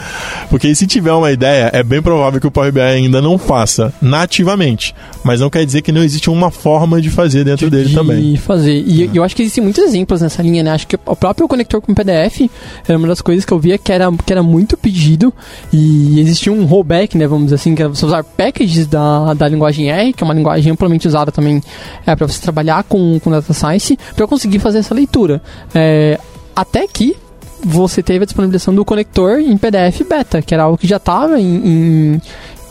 [0.50, 3.92] Porque se tiver uma ideia, é bem provável que o Power BI ainda não faça
[4.00, 4.94] nativamente.
[5.24, 8.34] Mas não quer dizer que não existe uma forma de fazer dentro de dele também.
[8.34, 8.80] De fazer.
[8.86, 9.10] E é.
[9.12, 10.70] eu acho que existem muitos exemplos nessa linha, né?
[10.70, 12.48] Acho que o próprio conector com PDF
[12.86, 15.34] era uma das coisas que eu que era, que era muito pedido.
[15.72, 17.26] E existia um rollback, né?
[17.26, 20.34] Vamos dizer assim, que era você usar packages da, da linguagem R, que é uma
[20.34, 21.62] linguagem amplamente usada também também
[22.06, 25.42] é, para você trabalhar com, com data science para conseguir fazer essa leitura.
[25.74, 26.18] É,
[26.54, 27.16] até que
[27.64, 31.40] você teve a disponibilização do conector em PDF beta, que era algo que já estava
[31.40, 32.22] em, em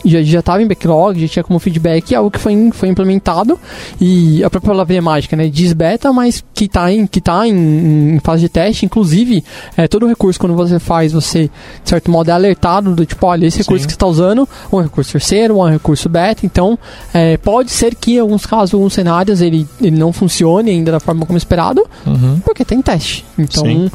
[0.04, 3.58] já já estava em backlog, já tinha como feedback algo que foi, foi implementado
[4.00, 8.16] e a própria palavra mágica, né, diz beta, mas que está em que tá em,
[8.16, 9.44] em, fase de teste, inclusive
[9.76, 11.50] é, todo recurso quando você faz, você
[11.82, 13.88] de certo modo é alertado do tipo, olha, esse recurso Sim.
[13.88, 16.78] que está usando, um recurso terceiro, um recurso beta, então
[17.12, 21.00] é, pode ser que em alguns casos, alguns cenários ele, ele não funcione ainda da
[21.00, 22.40] forma como esperado, uhum.
[22.44, 23.24] porque tem teste.
[23.38, 23.90] Então, Sim.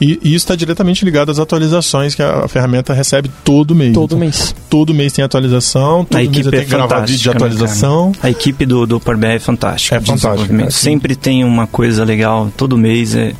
[0.00, 3.94] E, e, isso está diretamente ligado às atualizações que a, a ferramenta recebe todo mês.
[3.94, 4.54] Todo então, mês.
[4.68, 6.64] Todo mês tem atualização atualização, todo a equipe tem é
[7.04, 8.12] de né, atualização.
[8.22, 9.96] A equipe do, do Power BI é fantástica.
[9.96, 10.54] É fantástico.
[10.60, 13.34] É, Sempre tem uma coisa legal, todo mês é,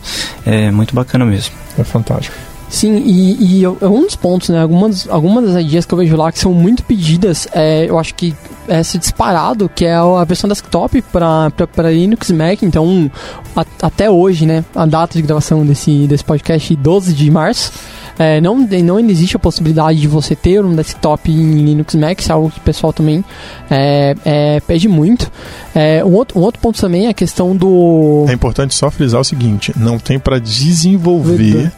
[0.44, 1.54] é muito bacana mesmo.
[1.78, 2.36] É fantástico.
[2.68, 4.60] Sim, e, e um dos pontos, né?
[4.60, 8.14] Algumas, algumas das ideias que eu vejo lá que são muito pedidas, é, eu acho
[8.14, 8.34] que
[8.66, 12.62] é esse disparado, que é a versão desktop para Linux e Mac.
[12.62, 13.10] Então,
[13.54, 14.64] a, até hoje, né?
[14.74, 17.72] A data de gravação desse, desse podcast, 12 de março.
[18.18, 22.32] É, não, não existe a possibilidade de você ter um desktop em Linux Mac, é
[22.32, 23.24] algo que o pessoal também
[23.70, 25.30] é, é, pede muito.
[25.74, 28.24] É, um, outro, um outro ponto também é a questão do.
[28.28, 31.72] É importante só frisar o seguinte: não tem para desenvolver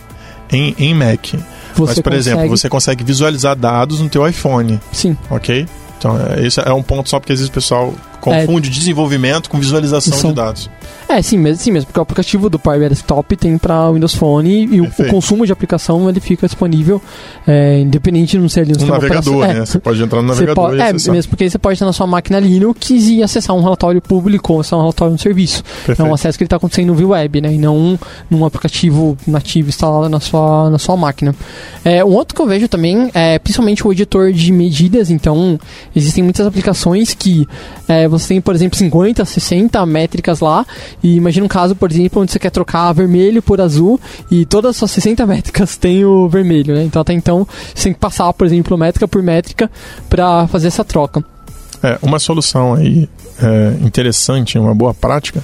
[0.53, 1.26] em, em Mac.
[1.74, 2.16] Você Mas, por consegue...
[2.16, 4.80] exemplo, você consegue visualizar dados no teu iPhone.
[4.93, 5.16] Sim.
[5.30, 5.66] Ok?
[5.99, 9.58] Então, esse é um ponto só porque às vezes o pessoal confunde é, desenvolvimento com
[9.58, 10.70] visualização são, de dados.
[11.08, 14.14] É, sim mesmo, sim mesmo, porque o aplicativo do Power BI Desktop tem para Windows
[14.14, 17.00] Phone e o, o, consumo de aplicação ele fica disponível
[17.46, 19.66] é, independente de não ser ali no navegador, é, né?
[19.66, 21.14] Você pode entrar no navegador pode, É, acessar.
[21.14, 24.60] mesmo porque você pode estar na sua máquina Linux e acessar um relatório público ou
[24.60, 25.62] acessar um relatório no serviço.
[25.62, 26.02] Perfeito.
[26.02, 27.52] É um acesso que ele está acontecendo no web, né?
[27.52, 27.98] E não
[28.28, 31.34] num aplicativo nativo instalado na sua, na sua máquina.
[31.84, 35.58] É, um outro que eu vejo também é principalmente o editor de medidas, então
[35.94, 37.46] existem muitas aplicações que
[37.88, 40.66] é, você tem, por exemplo, 50, 60 métricas lá
[41.02, 44.00] e imagina um caso, por exemplo, onde você quer trocar vermelho por azul
[44.30, 46.84] e todas as suas 60 métricas têm o vermelho, né?
[46.84, 49.70] Então até então você tem que passar, por exemplo, métrica por métrica
[50.09, 51.24] para fazer essa troca.
[51.82, 53.09] É, uma solução aí
[53.40, 55.42] é, interessante, uma boa prática,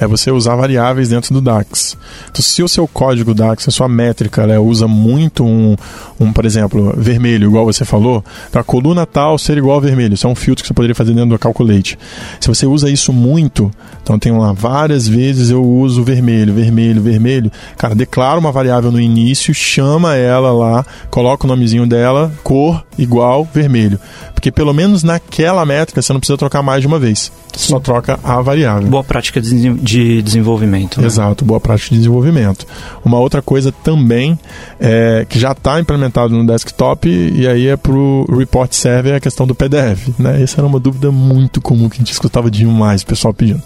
[0.00, 1.96] é você usar variáveis dentro do DAX.
[2.30, 5.76] Então, se o seu código DAX, a sua métrica, né, usa muito um,
[6.18, 10.14] um, por exemplo, vermelho, igual você falou, a coluna tal ser igual a vermelho.
[10.14, 11.98] Isso é um filtro que você poderia fazer dentro do Calculate.
[12.40, 13.70] Se você usa isso muito,
[14.02, 17.52] então tem lá várias vezes eu uso vermelho, vermelho, vermelho.
[17.76, 23.48] Cara, declara uma variável no início, chama ela lá, coloca o nomezinho dela, cor igual
[23.52, 23.98] vermelho.
[24.34, 27.32] Porque pelo menos naquela métrica você não precisa trocar mais de uma vez.
[27.58, 28.88] Você só troca a variável.
[28.88, 31.00] Boa prática de desenvolvimento.
[31.00, 31.06] Né?
[31.06, 32.64] Exato, boa prática de desenvolvimento.
[33.04, 34.38] Uma outra coisa também
[34.78, 39.20] é, que já está implementado no desktop e aí é para o report server a
[39.20, 40.08] questão do PDF.
[40.18, 40.42] Né?
[40.42, 43.62] Essa era uma dúvida muito comum que a gente escutava demais o pessoal pedindo.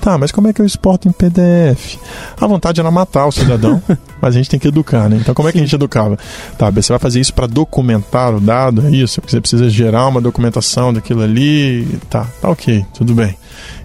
[0.00, 1.98] Tá, mas como é que eu exporto em PDF?
[2.40, 3.80] A vontade era matar o cidadão,
[4.20, 5.18] mas a gente tem que educar, né?
[5.20, 6.18] Então como é que a gente educava?
[6.58, 9.20] Tá, você vai fazer isso para documentar o dado, é isso?
[9.20, 11.86] Porque você precisa gerar uma documentação daquilo ali.
[12.10, 13.36] Tá, tá ok, tudo bem.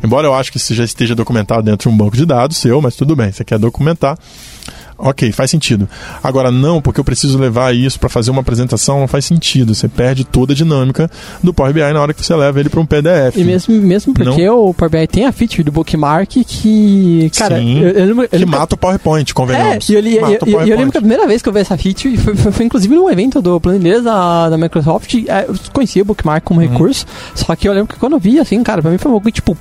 [0.03, 2.81] Embora eu acho que isso já esteja documentado dentro de um banco de dados seu,
[2.81, 4.17] mas tudo bem, você quer documentar.
[5.03, 5.89] Ok, faz sentido.
[6.23, 9.73] Agora, não, porque eu preciso levar isso para fazer uma apresentação, não faz sentido.
[9.73, 11.09] Você perde toda a dinâmica
[11.41, 13.35] do Power BI na hora que você leva ele para um PDF.
[13.35, 14.67] E mesmo, mesmo porque não...
[14.67, 17.31] o Power BI tem a feature do bookmark que.
[17.35, 19.89] Cara, Sim, eu, eu, eu, que mata o PowerPoint, convenhamos.
[19.89, 20.37] É, e eu, li, eu,
[20.67, 22.93] eu, lembro que a primeira vez que eu vi essa feature foi, foi, foi inclusive
[22.93, 25.15] num evento do Planilhas da, da Microsoft.
[25.27, 26.67] É, eu conhecia o bookmark como uhum.
[26.67, 29.31] recurso, só que eu lembro que quando eu vi, assim, cara, pra mim foi algo
[29.31, 29.57] tipo.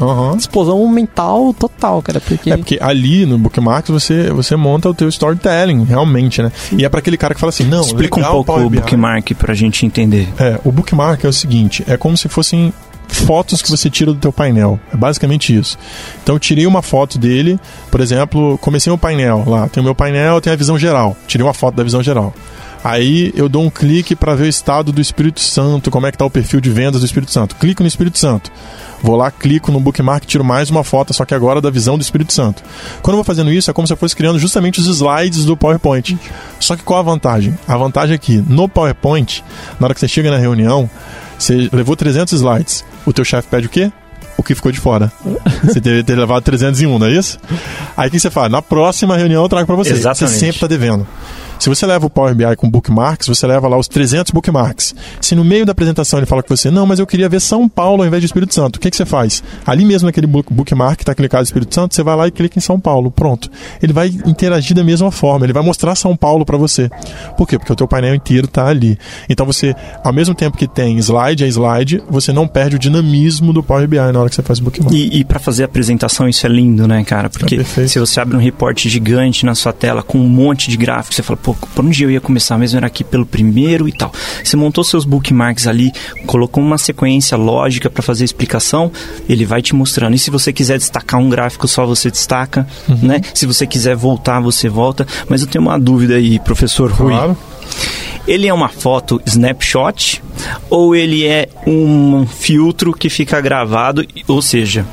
[0.00, 0.36] Uhum.
[0.36, 2.20] Explosão mental total, cara.
[2.20, 2.50] Porque...
[2.50, 6.50] É porque ali no Bookmarks você, você monta o teu storytelling, realmente, né?
[6.76, 9.34] E é para aquele cara que fala assim, não, Explica legal, um pouco o Bookmark
[9.34, 10.28] pra gente entender.
[10.38, 12.72] É, o Bookmark é o seguinte, é como se fossem
[13.08, 14.78] fotos que você tira do teu painel.
[14.92, 15.78] É basicamente isso.
[16.22, 17.58] Então eu tirei uma foto dele,
[17.90, 21.16] por exemplo, comecei o painel lá, tem o meu painel, tem a visão geral.
[21.26, 22.34] Tirei uma foto da visão geral.
[22.86, 26.16] Aí eu dou um clique para ver o estado do Espírito Santo, como é que
[26.16, 27.56] tá o perfil de vendas do Espírito Santo.
[27.56, 28.52] Clico no Espírito Santo.
[29.02, 32.02] Vou lá, clico no bookmark, tiro mais uma foto, só que agora da visão do
[32.02, 32.62] Espírito Santo.
[33.02, 35.56] Quando eu vou fazendo isso, é como se eu fosse criando justamente os slides do
[35.56, 36.16] PowerPoint.
[36.60, 37.58] Só que qual a vantagem?
[37.66, 39.42] A vantagem é que no PowerPoint,
[39.80, 40.88] na hora que você chega na reunião,
[41.36, 42.84] você levou 300 slides.
[43.04, 43.90] O teu chefe pede o quê?
[44.38, 45.10] o que ficou de fora.
[45.64, 47.38] Você deve ter levado 301, não é isso?
[47.96, 48.50] Aí o que você faz?
[48.50, 49.92] Na próxima reunião eu trago para você.
[49.92, 50.34] Exatamente.
[50.34, 51.06] Você sempre está devendo.
[51.58, 54.94] Se você leva o Power BI com bookmarks, você leva lá os 300 bookmarks.
[55.20, 57.68] Se no meio da apresentação ele fala com você, não, mas eu queria ver São
[57.68, 59.42] Paulo ao invés de Espírito Santo, o que, que você faz?
[59.66, 62.58] Ali mesmo naquele bookmark que está clicado no Espírito Santo, você vai lá e clica
[62.58, 63.10] em São Paulo.
[63.10, 63.50] Pronto.
[63.82, 66.90] Ele vai interagir da mesma forma, ele vai mostrar São Paulo para você.
[67.36, 67.58] Por quê?
[67.58, 68.98] Porque o teu painel inteiro está ali.
[69.28, 73.52] Então você, ao mesmo tempo que tem slide a slide, você não perde o dinamismo
[73.52, 74.94] do Power BI na hora que você faz o bookmark.
[74.94, 77.28] E, e para fazer a apresentação isso é lindo, né, cara?
[77.30, 80.76] Porque é se você abre um reporte gigante na sua tela com um monte de
[80.76, 82.76] gráficos, você fala, pô, por onde eu ia começar mesmo?
[82.76, 84.12] Era aqui pelo primeiro e tal.
[84.42, 85.92] Você montou seus bookmarks ali,
[86.26, 88.90] colocou uma sequência lógica para fazer a explicação,
[89.28, 90.16] ele vai te mostrando.
[90.16, 92.98] E se você quiser destacar um gráfico só, você destaca, uhum.
[93.00, 93.20] né?
[93.32, 95.06] Se você quiser voltar, você volta.
[95.28, 97.12] Mas eu tenho uma dúvida aí, professor Rui.
[97.12, 97.36] Claro.
[98.26, 100.20] Ele é uma foto snapshot
[100.68, 104.84] ou ele é um filtro que fica gravado, ou seja,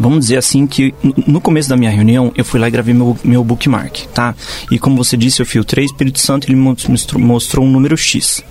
[0.00, 0.94] vamos dizer assim que
[1.26, 4.34] no começo da minha reunião eu fui lá e gravei meu, meu bookmark, tá?
[4.70, 8.42] E como você disse, eu filtrei Espírito Santo ele mostrou, mostrou um número X,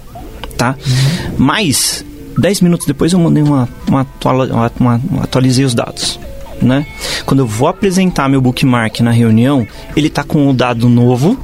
[0.55, 0.75] tá?
[0.77, 1.35] Uhum.
[1.39, 2.05] Mas
[2.37, 4.05] 10 minutos depois eu mandei uma, uma,
[4.79, 6.19] uma, uma atualizei os dados.
[6.61, 6.85] Né?
[7.25, 11.39] Quando eu vou apresentar meu bookmark na reunião, ele está com o dado novo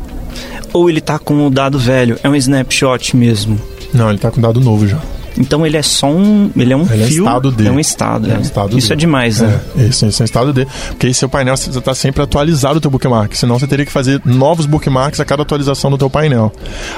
[0.74, 2.20] ou ele está com o dado velho?
[2.22, 3.60] É um snapshot mesmo?
[3.94, 5.02] Não, ele está com dado novo já.
[5.38, 6.50] Então ele é só um.
[6.56, 7.24] Ele é um ele fio.
[7.24, 7.68] É, estado D.
[7.68, 8.32] é um estado.
[8.32, 8.42] É, é.
[8.42, 8.94] estado isso D.
[8.94, 9.60] é demais, né?
[9.78, 10.66] É, isso, isso é um estado D.
[10.90, 13.34] Porque aí seu painel está sempre atualizado o teu bookmark.
[13.36, 16.52] Senão você teria que fazer novos bookmarks a cada atualização do teu painel.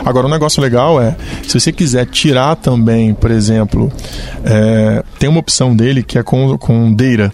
[0.06, 1.16] Agora, um negócio legal é,
[1.48, 3.92] se você quiser tirar também, por exemplo,
[4.44, 7.34] é, tem uma opção dele que é com, com Data.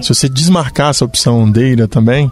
[0.00, 2.30] Se você desmarcar essa opção Data também,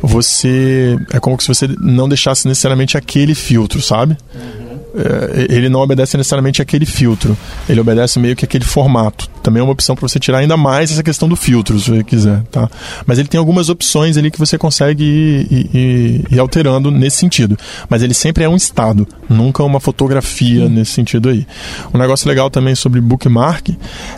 [0.00, 4.16] você é como se você não deixasse necessariamente aquele filtro, sabe?
[4.34, 4.67] Uhum.
[4.98, 7.36] É, ele não obedece necessariamente aquele filtro,
[7.68, 9.28] ele obedece meio que aquele formato.
[9.42, 12.04] Também é uma opção para você tirar ainda mais essa questão do filtro, se você
[12.04, 12.68] quiser, tá?
[13.06, 17.56] Mas ele tem algumas opções ali que você consegue ir, ir, ir alterando nesse sentido.
[17.88, 20.74] Mas ele sempre é um estado, nunca uma fotografia Sim.
[20.74, 21.46] nesse sentido aí.
[21.94, 23.70] Um negócio legal também sobre bookmark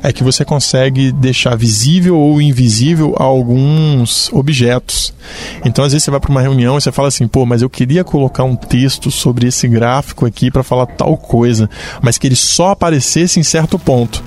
[0.02, 5.12] é que você consegue deixar visível ou invisível alguns objetos.
[5.64, 7.70] Então, às vezes você vai para uma reunião e você fala assim, pô, mas eu
[7.70, 11.68] queria colocar um texto sobre esse gráfico aqui para falar tal coisa,
[12.00, 14.22] mas que ele só aparecesse em certo ponto.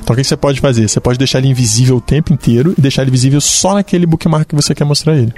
[0.00, 0.88] Então o que você pode fazer?
[0.88, 4.48] Você pode deixar ele invisível o tempo inteiro e deixar ele visível só naquele bookmark
[4.48, 5.32] que você quer mostrar ele.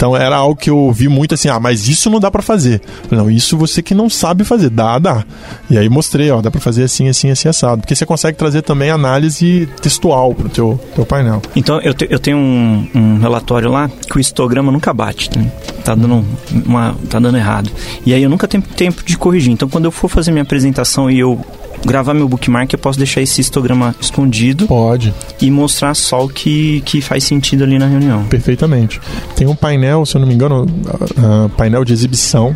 [0.00, 2.80] Então era algo que eu ouvi muito assim, ah, mas isso não dá para fazer.
[3.10, 5.22] Não, isso você que não sabe fazer, dá, dá.
[5.68, 7.82] E aí mostrei, ó, dá para fazer assim, assim, assim, assado.
[7.82, 11.42] Porque você consegue trazer também análise textual pro teu, teu painel.
[11.54, 15.52] Então eu, te, eu tenho um, um, relatório lá que o histograma nunca bate, né?
[15.84, 16.24] tá dando
[16.64, 17.70] uma, tá dando errado.
[18.06, 19.52] E aí eu nunca tenho tempo de corrigir.
[19.52, 21.38] Então quando eu for fazer minha apresentação e eu
[21.84, 24.66] gravar meu bookmark, eu posso deixar esse histograma escondido.
[24.66, 25.14] Pode.
[25.40, 28.24] E mostrar só o que, que faz sentido ali na reunião.
[28.24, 29.00] Perfeitamente.
[29.36, 32.54] Tem um painel, se eu não me engano, uh, painel de exibição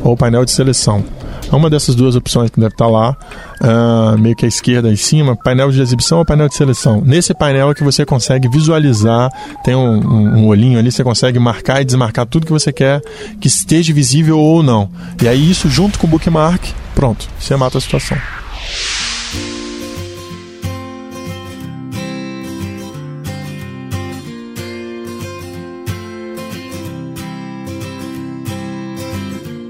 [0.00, 1.04] ou painel de seleção.
[1.52, 3.16] É uma dessas duas opções que deve estar lá,
[3.60, 7.02] uh, meio que à esquerda em cima, painel de exibição ou painel de seleção.
[7.04, 9.30] Nesse painel é que você consegue visualizar,
[9.62, 13.00] tem um, um, um, olhinho ali, você consegue marcar e desmarcar tudo que você quer
[13.40, 14.88] que esteja visível ou não.
[15.22, 18.16] E aí isso junto com o bookmark, pronto, você mata a situação.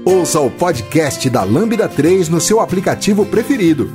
[0.07, 3.89] Ouça o podcast da Lambda 3 no seu aplicativo preferido.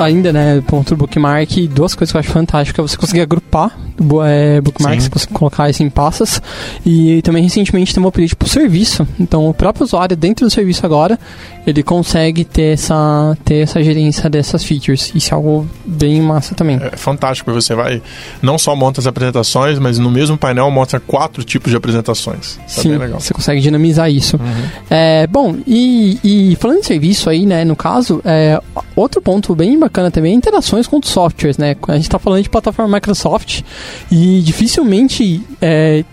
[0.00, 3.78] Ainda, né, ponto do bookmark, duas coisas que eu acho fantásticas é você conseguir agrupar
[4.24, 6.40] é, bookmarks, você colocar isso em pastas.
[6.84, 9.06] E também recentemente tem uma update para o serviço.
[9.18, 11.18] Então o próprio usuário dentro do serviço agora
[11.66, 15.10] ele consegue ter essa, ter essa gerência dessas features.
[15.14, 16.78] Isso é algo bem massa também.
[16.80, 18.00] É fantástico, você vai
[18.40, 22.58] não só monta as apresentações, mas no mesmo painel mostra quatro tipos de apresentações.
[22.66, 24.36] Isso Sim, é você consegue dinamizar isso.
[24.36, 24.68] Uhum.
[24.88, 28.60] É, bom, e, e, falando de serviço aí, né, no caso, é,
[28.94, 31.74] outro ponto bem bacana também é interações com os softwares, né?
[31.88, 33.62] A gente está falando de plataforma Microsoft
[34.10, 36.04] e dificilmente é,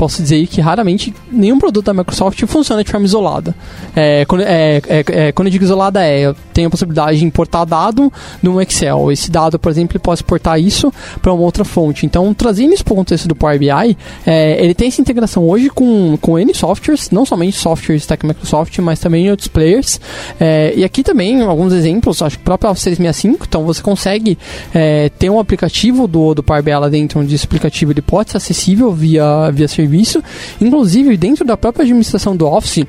[0.00, 3.54] posso dizer que raramente nenhum produto da Microsoft funciona de forma isolada.
[3.94, 7.24] É, quando, é, é, é, quando eu digo isolada é, eu tenho a possibilidade de
[7.26, 8.10] importar dado
[8.42, 9.12] no Excel.
[9.12, 10.90] Esse dado, por exemplo, ele pode exportar isso
[11.20, 12.06] para uma outra fonte.
[12.06, 13.94] Então, trazendo isso para o contexto do Power BI,
[14.24, 18.78] é, ele tem essa integração hoje com, com N softwares, não somente softwares da Microsoft,
[18.78, 20.00] mas também outros players.
[20.40, 24.38] É, e aqui também alguns exemplos, acho que o próprio Office 365, então você consegue
[25.18, 28.38] ter um aplicativo do, do Power BI lá dentro, onde esse aplicativo ele pode ser
[28.38, 30.22] acessível via, via serviço serviço.
[30.60, 32.86] Inclusive, dentro da própria administração do Office,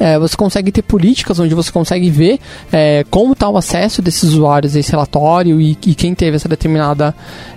[0.00, 2.40] é, você consegue ter políticas onde você consegue ver
[2.72, 6.48] é, como está o acesso desses usuários a esse relatório e, e quem teve essa
[6.48, 7.14] determinada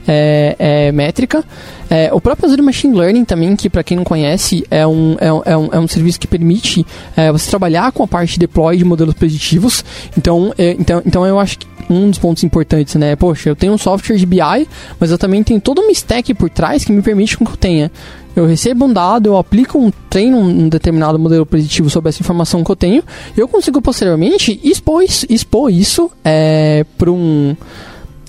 [0.08, 1.44] é, é métrica.
[1.90, 5.34] É, o próprio Azure Machine Learning também, que para quem não conhece, é um, é
[5.34, 6.86] um, é um, é um serviço que permite
[7.32, 9.84] você trabalhar com a parte de deploy de modelos preditivos.
[10.18, 13.16] Então, então, então eu acho que um dos pontos importantes, né?
[13.16, 14.68] Poxa, eu tenho um software de BI,
[15.00, 17.92] mas eu também tenho todo uma stack por trás que me permite que eu tenha
[18.40, 22.64] eu recebo um dado, eu aplico um treino, um determinado modelo preditivo sobre essa informação
[22.64, 23.04] que eu tenho,
[23.36, 27.56] e eu consigo posteriormente expor isso, expor isso é, para um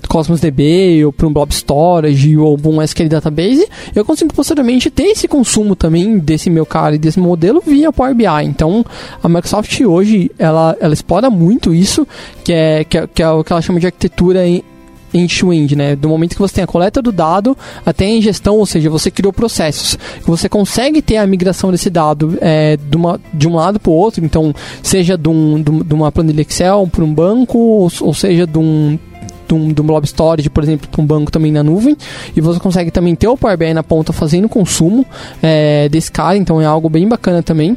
[0.09, 5.03] Cosmos DB ou para um Blob Storage ou um SQL Database, eu consigo posteriormente ter
[5.03, 8.25] esse consumo também desse meu cara e desse modelo via Power BI.
[8.43, 8.83] Então,
[9.21, 12.07] a Microsoft hoje ela, ela explora muito isso,
[12.43, 14.43] que é, que é, que é o que ela chama de arquitetura
[15.13, 15.95] end-to-end, né?
[15.95, 19.09] Do momento que você tem a coleta do dado até a ingestão, ou seja, você
[19.09, 19.97] criou processos.
[20.23, 23.93] Você consegue ter a migração desse dado é, de, uma, de um lado para o
[23.93, 28.45] outro, então, seja de, um, de uma planilha Excel para um banco, ou, ou seja,
[28.45, 28.97] de um
[29.47, 31.97] de um, de um blob storage, por exemplo, para um banco também na nuvem,
[32.35, 35.03] e você consegue também ter o Power BI na ponta fazendo consumo
[35.41, 37.75] é, desse cara, então é algo bem bacana também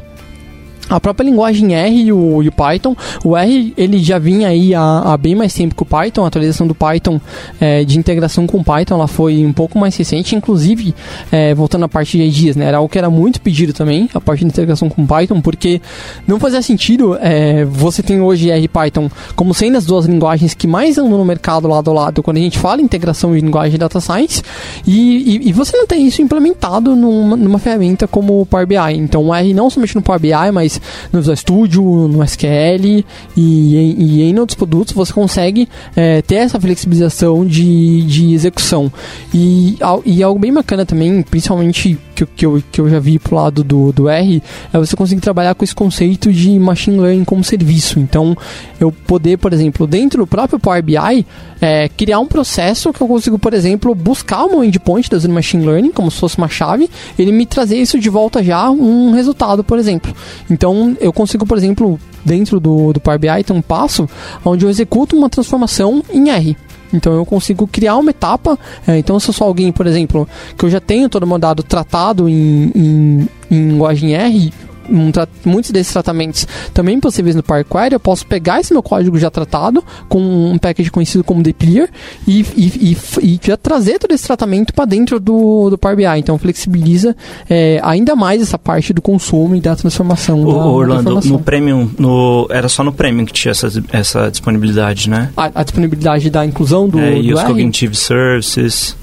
[0.89, 2.95] a própria linguagem R e o, e o, Python.
[3.23, 6.23] O R ele já vinha aí há, há, bem mais tempo que o Python.
[6.23, 7.19] A atualização do Python
[7.59, 10.35] é, de integração com o Python ela foi um pouco mais recente.
[10.35, 10.93] Inclusive,
[11.31, 14.21] é, voltando à parte de IDs, né, era algo que era muito pedido também, a
[14.21, 15.81] parte de integração com Python, porque
[16.27, 20.53] não fazia sentido é, você tem hoje R e Python como sendo as duas linguagens
[20.53, 23.39] que mais andam no mercado lado a lado quando a gente fala em integração de
[23.39, 24.41] linguagem de data science
[24.85, 28.75] e, e, e você não tem isso implementado numa, numa ferramenta como o Power BI.
[28.95, 30.72] Então, o R não somente no Power BI, mas
[31.11, 33.03] no Visual Studio, no SQL
[33.35, 38.91] e e em outros produtos você consegue é, ter essa flexibilização de, de execução.
[39.33, 43.35] E, e algo bem bacana também, principalmente que, que, eu, que eu já vi pro
[43.35, 47.43] lado do, do R, é você conseguir trabalhar com esse conceito de machine learning como
[47.43, 47.99] serviço.
[47.99, 48.35] Então,
[48.79, 51.25] eu poder, por exemplo, dentro do próprio Power BI,
[51.61, 55.91] é, criar um processo que eu consigo, por exemplo, buscar meu endpoint da Machine Learning,
[55.91, 59.79] como se fosse uma chave, ele me trazer isso de volta já, um resultado, por
[59.79, 60.13] exemplo.
[60.49, 60.62] Então,
[60.99, 64.07] eu consigo, por exemplo, dentro do, do Power BI, ter um passo
[64.45, 66.55] onde eu executo uma transformação em R.
[66.93, 68.57] Então eu consigo criar uma etapa.
[68.87, 71.39] É, então, se eu sou alguém, por exemplo, que eu já tenho todo o meu
[71.39, 74.53] dado tratado em, em, em linguagem R,
[74.89, 75.11] um
[75.45, 79.83] muitos desses tratamentos também possíveis no Query, eu posso pegar esse meu código já tratado
[80.07, 81.89] com um package conhecido como Deplear
[82.27, 86.05] e, e, e, e já trazer todo esse tratamento para dentro do, do Power BI.
[86.17, 87.15] Então flexibiliza
[87.49, 90.43] é, ainda mais essa parte do consumo e da transformação.
[90.43, 94.29] O, da, Orlando, da no Premium, no, era só no Premium que tinha essa, essa
[94.29, 95.29] disponibilidade, né?
[95.35, 96.99] A, a disponibilidade da inclusão do.
[96.99, 97.47] É, e do os R?
[97.47, 98.95] Cognitive Services.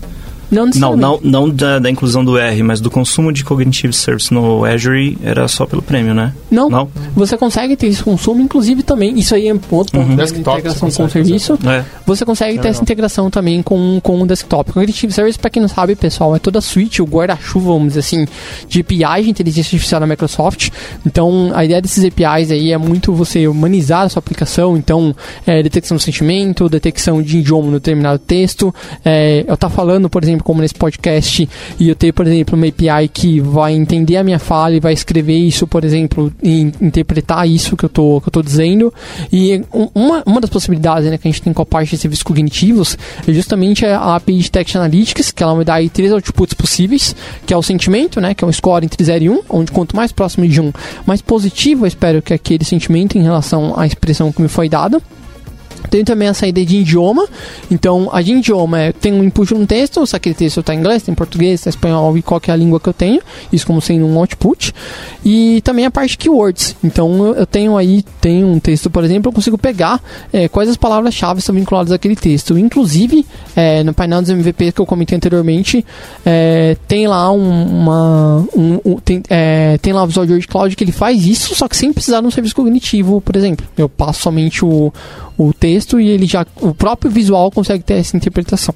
[0.51, 4.33] Não, não, não, não da, da, inclusão do R, mas do consumo de Cognitive Service
[4.33, 6.35] no Azure era só pelo prêmio, né?
[6.51, 6.89] Não, não.
[7.15, 10.17] Você consegue ter esse consumo, inclusive também, isso aí é outro ponto uhum.
[10.17, 11.59] de integração com o serviço.
[11.67, 11.85] É.
[12.05, 14.73] Você consegue é ter essa integração também com, com o desktop.
[14.73, 18.01] Cognitive Service, para quem não sabe, pessoal, é toda a suite, o guarda-chuva, vamos dizer
[18.01, 18.27] assim,
[18.69, 20.71] de APIs de inteligência artificial da Microsoft.
[21.07, 24.77] Então, a ideia desses APIs aí é muito você humanizar a sua aplicação.
[24.77, 25.15] Então,
[25.47, 28.75] é, detecção do sentimento, detecção de idioma no determinado texto.
[29.05, 32.57] É, eu tá falando, por exemplo, exemplo, como nesse podcast, e eu ter, por exemplo,
[32.57, 36.73] uma API que vai entender a minha fala e vai escrever isso, por exemplo, e
[36.81, 38.93] interpretar isso que eu tô, que eu tô dizendo.
[39.33, 39.63] E
[39.95, 42.97] uma, uma das possibilidades né, que a gente tem com a parte de serviços cognitivos
[43.27, 47.15] é justamente a API de Text Analytics, que ela vai dar aí três outputs possíveis,
[47.47, 49.73] que é o sentimento, né, que é um score entre 0 e 1, um, onde
[49.73, 50.73] quanto mais próximo de 1, um,
[51.07, 55.01] mais positivo eu espero que aquele sentimento em relação à expressão que me foi dada.
[55.89, 57.27] Tem também a saída de idioma.
[57.71, 60.79] Então, a de idioma é, tem um input um texto, se aquele texto está em
[60.79, 63.21] inglês, está em português, está em espanhol e qualquer língua que eu tenho.
[63.53, 64.73] Isso como sendo um output.
[65.25, 66.77] E também a parte keywords.
[66.83, 70.01] Então, eu tenho aí, tem um texto, por exemplo, eu consigo pegar
[70.33, 72.59] é, quais as palavras-chave estão vinculadas àquele texto.
[72.59, 75.85] Inclusive, é, no painel dos MVP que eu comentei anteriormente,
[76.25, 78.47] é, tem lá um, uma.
[78.57, 81.69] Um, um, tem, é, tem lá o Visual Word Cloud que ele faz isso, só
[81.69, 83.67] que sem precisar de um serviço cognitivo, por exemplo.
[83.77, 84.93] Eu passo somente o,
[85.49, 88.75] o texto e ele já o próprio visual consegue ter essa interpretação.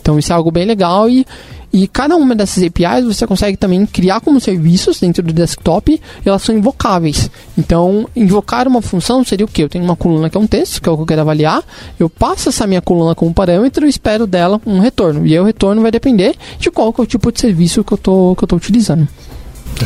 [0.00, 1.26] Então isso é algo bem legal e
[1.72, 6.28] e cada uma dessas APIs você consegue também criar como serviços dentro do desktop e
[6.28, 7.30] elas são invocáveis.
[7.56, 9.62] Então, invocar uma função seria o que?
[9.62, 11.62] Eu tenho uma coluna que é um texto, que é o que eu quero avaliar,
[11.98, 15.24] eu passo essa minha coluna como parâmetro e espero dela um retorno.
[15.24, 17.96] E aí o retorno vai depender de qual é o tipo de serviço que eu
[17.96, 19.06] estou que eu utilizando.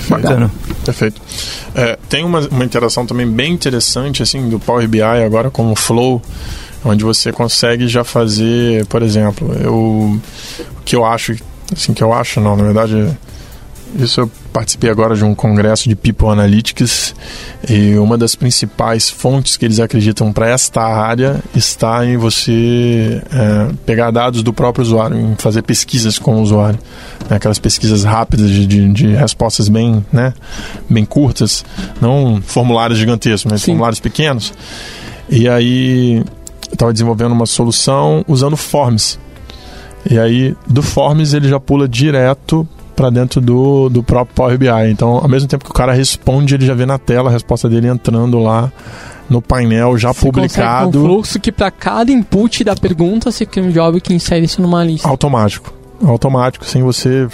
[0.09, 0.51] Bacana.
[0.85, 1.21] Perfeito.
[1.75, 5.77] É, tem uma, uma interação também bem interessante assim do Power BI agora com o
[5.77, 6.21] Flow,
[6.85, 10.21] onde você consegue já fazer, por exemplo, eu o
[10.85, 11.35] que eu acho,
[11.73, 13.09] assim que eu acho não, na verdade
[13.97, 17.13] isso eu participei agora de um congresso de People Analytics
[17.69, 23.75] e uma das principais fontes que eles acreditam para esta área está em você é,
[23.85, 26.79] pegar dados do próprio usuário, em fazer pesquisas com o usuário,
[27.29, 27.35] né?
[27.35, 30.33] aquelas pesquisas rápidas de, de, de, respostas bem, né,
[30.89, 31.65] bem curtas,
[32.01, 33.73] não formulários gigantescos, mas Sim.
[33.73, 34.55] formulários pequenos.
[35.29, 36.23] E aí
[36.71, 39.19] estava desenvolvendo uma solução usando forms.
[40.09, 44.91] E aí do forms ele já pula direto para dentro do, do próprio Power BI.
[44.91, 47.69] Então, ao mesmo tempo que o cara responde, ele já vê na tela a resposta
[47.69, 48.73] dele entrando lá
[49.29, 51.01] no painel já você publicado.
[51.01, 54.61] Um fluxo que para cada input da pergunta você cria um job que insere isso
[54.61, 55.09] numa lista.
[55.09, 55.73] Automático.
[56.03, 57.29] Automático, sem você.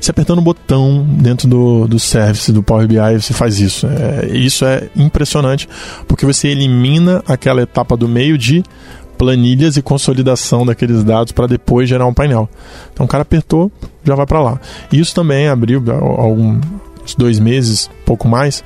[0.00, 3.86] Você apertando o botão dentro do, do service do Power BI, você faz isso.
[3.86, 5.68] É, isso é impressionante,
[6.08, 8.64] porque você elimina aquela etapa do meio de
[9.16, 12.48] planilhas e consolidação daqueles dados para depois gerar um painel.
[12.92, 13.70] Então o cara apertou,
[14.04, 14.60] já vai para lá.
[14.92, 16.60] Isso também abriu algum
[17.16, 18.62] dois meses, pouco mais,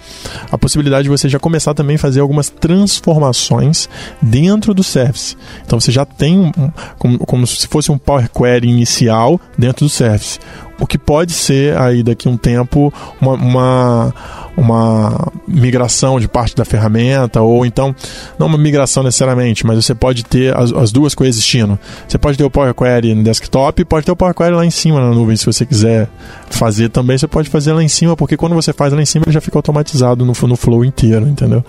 [0.53, 3.89] a possibilidade de você já começar também a fazer algumas transformações
[4.21, 5.37] dentro do service.
[5.65, 6.53] Então você já tem um,
[6.99, 10.39] como, como se fosse um Power Query inicial dentro do service.
[10.79, 14.15] O que pode ser aí daqui a um tempo uma, uma
[14.57, 17.95] uma migração de parte da ferramenta, ou então,
[18.39, 21.79] não uma migração necessariamente, mas você pode ter as, as duas coexistindo.
[22.07, 24.71] Você pode ter o Power Query no desktop, pode ter o Power Query lá em
[24.71, 26.09] cima na nuvem, se você quiser
[26.51, 29.25] fazer também, você pode fazer lá em cima, porque quando você faz lá em cima,
[29.31, 31.65] ele já fica automatizado no, no flow inteiro, entendeu?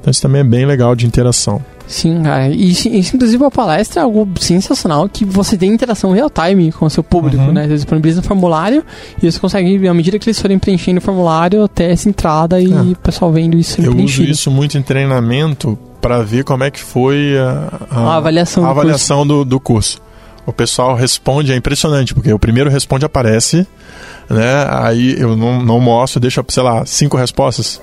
[0.00, 1.64] Então isso também é bem legal de interação.
[1.86, 2.48] Sim, cara.
[2.48, 6.90] E isso, inclusive, a palestra é algo sensacional que você tem interação real-time com o
[6.90, 7.52] seu público, uhum.
[7.52, 7.66] né?
[7.66, 8.82] Você disponibiliza um formulário
[9.22, 12.72] e você consegue, à medida que eles forem preenchendo o formulário, até essa entrada e
[12.72, 12.80] é.
[12.80, 14.22] o pessoal vendo isso Eu preenchido.
[14.22, 18.64] uso isso muito em treinamento para ver como é que foi a, a, a avaliação,
[18.64, 19.28] a do, avaliação curso.
[19.28, 20.02] Do, do curso.
[20.46, 23.66] O pessoal responde, é impressionante, porque o primeiro responde aparece,
[24.28, 24.66] né?
[24.70, 27.80] Aí eu não, não mostro, deixo, sei lá, cinco respostas.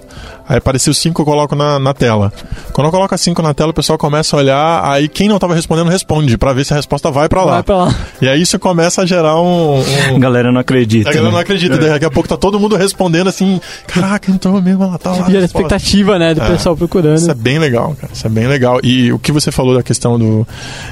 [0.52, 2.32] Aí apareceu cinco, eu coloco na, na tela.
[2.74, 5.56] Quando eu coloco cinco na tela, o pessoal começa a olhar, aí quem não estava
[5.56, 7.54] respondendo responde, para ver se a resposta vai para lá.
[7.54, 7.96] Vai pra lá.
[8.22, 9.80] E aí isso começa a gerar um.
[9.80, 10.16] um...
[10.16, 11.10] A galera não acredita.
[11.10, 11.36] A galera né?
[11.36, 11.76] não acredita.
[11.76, 11.92] É.
[11.92, 15.32] Daqui a pouco tá todo mundo respondendo assim, caraca, entrou mesmo, ela tá lá.
[15.32, 16.50] E a expectativa, né, do é.
[16.50, 17.18] pessoal procurando.
[17.18, 18.12] Isso é bem legal, cara.
[18.12, 18.80] Isso é bem legal.
[18.84, 20.46] E o que você falou da questão do,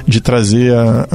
[0.06, 1.06] de trazer a,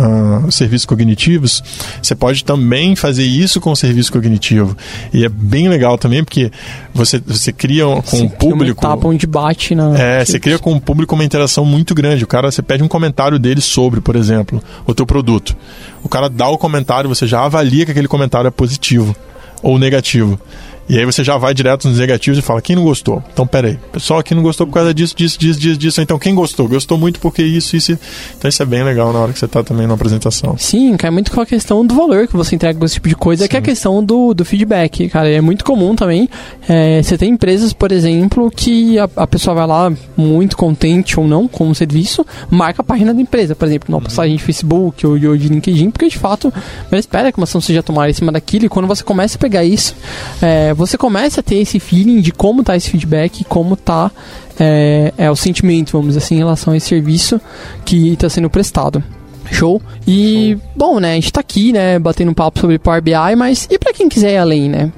[0.45, 1.64] a serviços cognitivos,
[1.99, 4.76] você pode também fazer isso com o serviço cognitivo.
[5.14, 6.52] E é bem legal também, porque
[6.93, 8.85] você, você cria com Sim, o público.
[8.85, 9.97] Uma etapa onde bate na.
[9.97, 12.23] É, você cria com o público uma interação muito grande.
[12.23, 15.56] O cara, você pede um comentário dele sobre, por exemplo, o teu produto.
[16.03, 19.15] O cara dá o comentário, você já avalia que aquele comentário é positivo
[19.61, 20.39] ou negativo.
[20.88, 23.24] E aí você já vai direto nos negativos e fala, quem não gostou?
[23.34, 26.02] Então, peraí, pessoal aqui não gostou por causa disso, disso, disso, disso, disso.
[26.02, 26.68] Então, quem gostou?
[26.68, 27.98] Gostou muito porque isso, isso.
[28.38, 30.56] Então, isso é bem legal na hora que você está também na apresentação.
[30.60, 33.16] Sim, cai muito com a questão do valor que você entrega com esse tipo de
[33.16, 33.49] coisa, Sim.
[33.49, 35.28] que é a questão do, do feedback, cara.
[35.28, 36.30] É muito comum também.
[36.70, 41.28] É, você tem empresas, por exemplo, que a, a, pessoa vai lá muito contente ou
[41.28, 44.03] não com o serviço, marca a página da empresa, por exemplo, numa uhum.
[44.03, 46.53] postagem de Facebook ou de, ou de LinkedIn, porque de fato,
[46.91, 49.40] ela espera que uma ação seja tomada em cima daquilo e quando você começa a
[49.40, 49.95] pegar isso,
[50.41, 54.11] é, você começa a ter esse feeling de como tá esse feedback, como tá
[54.60, 57.39] é, é o sentimento, vamos dizer assim, em relação a esse serviço
[57.84, 59.03] que está sendo prestado.
[59.52, 59.82] Show.
[60.08, 60.72] E, Show.
[60.76, 63.78] bom, né, a gente tá aqui, né, batendo um papo sobre Power BI, mas e
[63.78, 64.92] para quem quiser ir além, né?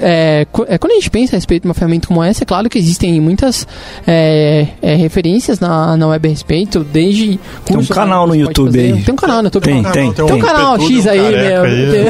[0.00, 2.68] É, é, quando a gente pensa a respeito de uma ferramenta como essa, é claro
[2.68, 3.66] que existem muitas
[4.06, 7.38] é, é, referências na, na web a respeito, desde...
[7.64, 9.02] Tem um canal no YouTube aí.
[9.02, 9.64] Tem um canal no YouTube.
[9.64, 10.12] Tem, tem.
[10.12, 11.62] Tem, tem um canal X aí, meu...
[11.64, 12.06] Aí.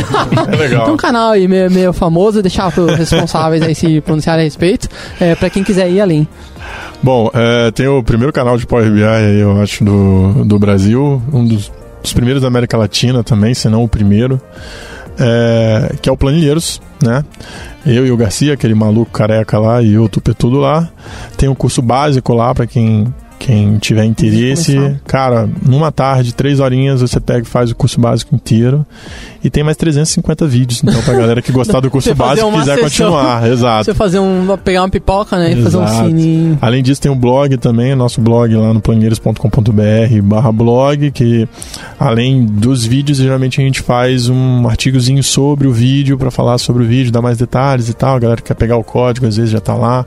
[0.52, 0.84] é legal.
[0.84, 4.88] Tem um canal aí meio, meio famoso, deixar os responsáveis aí se pronunciar a respeito,
[5.20, 6.28] é, para quem quiser ir além.
[7.02, 9.00] Bom, é, tem o primeiro canal de Power BI
[9.40, 11.72] eu acho, do, do Brasil, um dos,
[12.02, 14.40] dos primeiros da América Latina também, se não o primeiro,
[15.18, 17.24] é, que é o Planilheiros, né?
[17.86, 20.90] Eu e o Garcia, aquele maluco careca lá, e o Tupetudo lá.
[21.38, 24.76] Tem um curso básico lá para quem quem tiver interesse,
[25.06, 28.84] cara, numa tarde, três horinhas, você pega e faz o curso básico inteiro.
[29.42, 30.82] E tem mais 350 vídeos.
[30.84, 33.48] Então, pra galera que gostar do curso básico e quiser sessão, continuar.
[33.48, 33.84] Exato.
[33.86, 34.58] Você fazer um.
[34.62, 35.54] pegar uma pipoca, né?
[35.54, 36.58] E fazer um sininho.
[36.60, 41.48] Além disso, tem um blog também, nosso blog lá no planeiros.com.br barra blog, que
[41.98, 46.82] além dos vídeos, geralmente a gente faz um artigozinho sobre o vídeo para falar sobre
[46.82, 48.16] o vídeo, dar mais detalhes e tal.
[48.16, 50.04] A galera que quer pegar o código, às vezes já tá lá.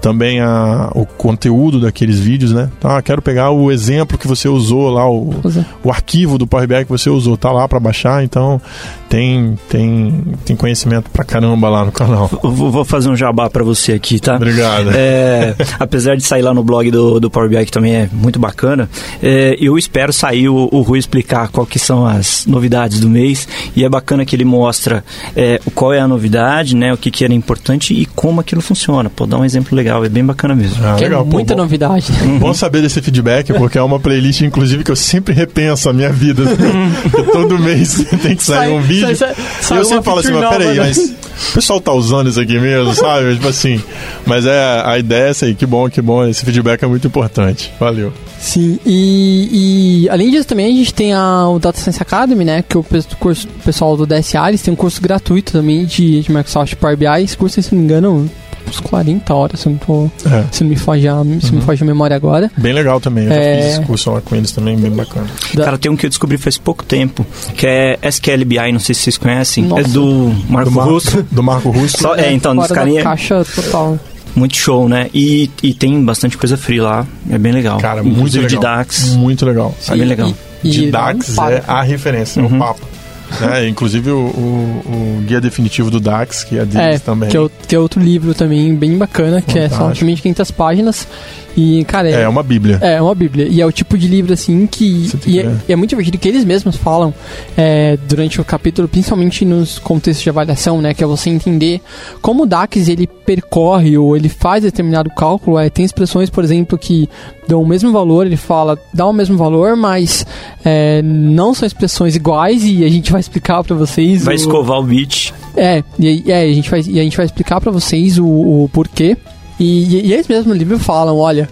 [0.00, 2.70] Também a, o conteúdo daqueles vídeos, né?
[2.80, 5.34] Tá, quero pegar o exemplo que você usou lá, o,
[5.82, 8.60] o arquivo do Power BI que você usou, tá lá para baixar, então
[9.08, 12.28] tem, tem, tem conhecimento pra caramba lá no canal.
[12.42, 14.36] Vou, vou fazer um jabá para você aqui, tá?
[14.36, 14.90] Obrigado.
[14.90, 18.38] É, apesar de sair lá no blog do, do Power BI, que também é muito
[18.38, 18.88] bacana,
[19.22, 23.48] é, eu espero sair o, o Rui explicar qual que são as novidades do mês
[23.74, 25.04] e é bacana que ele mostra
[25.34, 29.08] é, qual é a novidade, né, o que, que era importante e como aquilo funciona.
[29.08, 30.84] Pô, dar um exemplo legal, é bem bacana mesmo.
[30.84, 31.22] Ah, legal.
[31.22, 32.12] É muita Pô, novidade.
[32.12, 35.92] Bom, bom saber desse feedback, porque é uma playlist, inclusive, que eu sempre repenso a
[35.92, 36.42] minha vida.
[37.32, 39.16] Todo mês tem que sair sai, um vídeo.
[39.16, 40.84] Sai, sai, eu sempre falo assim, mas peraí, né?
[40.86, 41.14] mas
[41.50, 43.34] o pessoal tá usando isso aqui mesmo, sabe?
[43.34, 43.80] tipo assim.
[44.24, 46.26] Mas é, a ideia é essa aí, que bom, que bom.
[46.26, 47.72] Esse feedback é muito importante.
[47.78, 48.12] Valeu.
[48.38, 52.62] Sim, e, e além disso também a gente tem a, o Data Science Academy, né?
[52.66, 52.84] Que é o
[53.18, 57.06] curso pessoal do DSA, eles têm um curso gratuito também de, de Microsoft Power BI.
[57.22, 58.30] Esse curso, se não me engano,
[58.68, 60.44] uns 40 horas, se não, tô, é.
[60.50, 61.56] se não me foge a, se uhum.
[61.56, 62.50] me foge a memória agora.
[62.56, 63.62] Bem legal também, eu é...
[63.62, 65.26] já fiz curso lá com eles também, bem bacana.
[65.54, 65.64] Da...
[65.64, 68.94] Cara, tem um que eu descobri faz pouco tempo, que é SQL BI, não sei
[68.94, 69.82] se vocês conhecem, é Nossa.
[69.82, 71.26] é do Marco do Russo.
[71.30, 71.98] Do Marco Russo.
[71.98, 73.02] Só, é, então, dos carinha...
[73.02, 73.98] caixa total.
[74.34, 75.08] Muito show, né?
[75.14, 77.78] E, e tem bastante coisa free lá, é bem legal.
[77.78, 78.48] Cara, muito legal.
[78.48, 79.14] de DAX.
[79.14, 79.74] Muito legal.
[79.80, 80.34] Sim, é bem legal.
[80.62, 82.52] E, de DAX é a referência, uhum.
[82.52, 82.95] é o papo.
[83.40, 83.68] Né?
[83.68, 87.28] Inclusive o, o, o, guia definitivo do DAX, que é deles é, também.
[87.28, 89.52] Que é, que é outro livro também bem bacana, Fantástico.
[89.52, 91.08] que é só somente 500 páginas.
[91.56, 92.78] E, cara, é, é, uma bíblia.
[92.82, 93.48] É, uma bíblia.
[93.48, 95.10] E é o tipo de livro, assim, que...
[95.26, 97.14] E é, e é, muito divertido que eles mesmos falam
[97.56, 100.92] é, durante o capítulo, principalmente nos contextos de avaliação, né?
[100.92, 101.80] Que é você entender
[102.20, 105.58] como o DAX, ele percorre ou ele faz determinado cálculo.
[105.58, 107.08] É, tem expressões, por exemplo, que
[107.48, 110.26] dão o mesmo valor, ele fala, dá o mesmo valor, mas
[110.64, 114.24] é, não são expressões iguais e a gente vai explicar para vocês.
[114.24, 114.36] Vai o...
[114.36, 115.32] escovar o bit.
[115.56, 118.70] É, e, é, a gente vai, e a gente vai explicar para vocês o, o
[118.72, 119.16] porquê.
[119.58, 121.48] E, e, eles mesmos no livro falam, olha,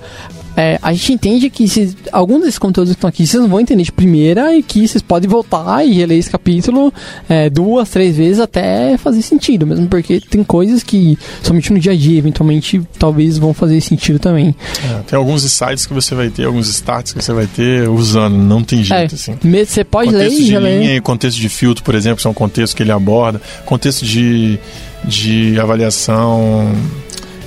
[0.56, 3.60] é, a gente entende que se, alguns desses conteúdos que estão aqui vocês não vão
[3.60, 6.92] entender de primeira e que vocês podem voltar e reler esse capítulo
[7.28, 11.92] é, duas, três vezes até fazer sentido, mesmo porque tem coisas que somente no dia
[11.92, 14.54] a dia, eventualmente, talvez vão fazer sentido também.
[14.84, 18.36] É, tem alguns sites que você vai ter, alguns starts que você vai ter usando,
[18.36, 19.36] não tem jeito, é, assim.
[19.42, 22.74] Você pode contexto ler e de linha e contexto de filtro, por exemplo, são contextos
[22.74, 24.58] que ele aborda, contexto de,
[25.04, 26.72] de avaliação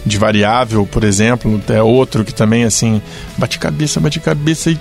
[0.08, 3.02] de variável, por exemplo, é outro que também, assim,
[3.38, 4.80] bate cabeça, bate cabeça e.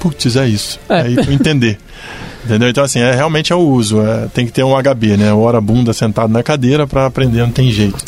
[0.00, 0.78] Putz, é isso.
[0.88, 1.02] É.
[1.02, 1.78] Aí tu entender.
[2.44, 2.68] Entendeu?
[2.68, 4.00] Então, assim, é, realmente é o uso.
[4.00, 5.32] É, tem que ter um HB, né?
[5.32, 7.98] Hora bunda sentado na cadeira para aprender, não tem jeito.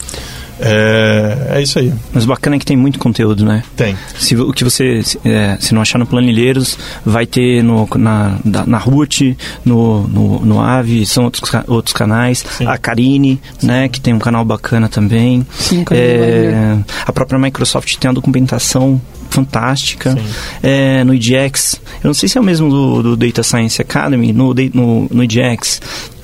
[0.60, 1.92] É, é isso aí.
[2.12, 3.62] Mas bacana é que tem muito conteúdo, né?
[3.76, 3.96] Tem.
[4.18, 8.78] Se, o que você, é, se não achar no Planilheiros, vai ter no, na, na
[8.78, 12.44] Root, no, no, no Ave, são outros, outros canais.
[12.56, 12.66] Sim.
[12.66, 13.66] A Karine, Sim.
[13.66, 15.46] né, que tem um canal bacana também.
[15.52, 16.76] Sim, é,
[17.06, 20.16] a própria Microsoft tem a documentação fantástica.
[20.62, 24.32] É, no IDX, eu não sei se é o mesmo do, do Data Science Academy,
[24.32, 25.80] no, no, no IDX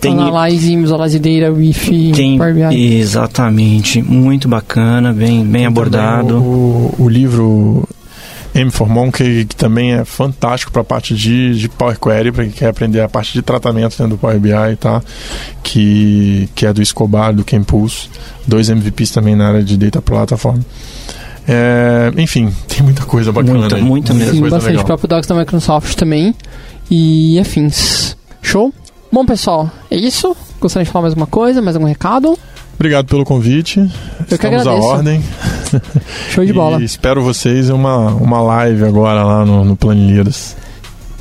[0.08, 2.38] tem Analyze Visualize Data with tem,
[2.72, 6.36] Exatamente, muito bacana, bem, bem abordado.
[6.36, 7.88] O, o livro
[8.54, 12.44] M for Monkey, que também é fantástico para a parte de, de Power Query, para
[12.44, 15.02] quem quer aprender a parte de tratamento dentro do Power BI, tá?
[15.62, 18.08] Que, que é do Escobar, do Campus,
[18.46, 20.60] dois MVPs também na área de Data Platform.
[21.48, 23.82] É, enfim, tem muita coisa bacana muita, aí.
[23.82, 24.34] Muita, mesmo.
[24.34, 24.66] Sim, bastante.
[24.66, 24.82] Legal.
[24.82, 26.34] O próprio Docs da Microsoft também.
[26.90, 28.16] E afins.
[28.40, 28.72] Show?
[29.14, 30.36] Bom, pessoal, é isso.
[30.60, 32.36] Gostaria de falar mais alguma coisa, mais algum recado?
[32.74, 33.78] Obrigado pelo convite.
[33.78, 34.68] Eu Estamos que agradeço.
[34.70, 35.22] à ordem.
[36.34, 36.80] Show de bola.
[36.82, 40.56] E espero vocês em uma, uma live agora lá no, no Planilheiras.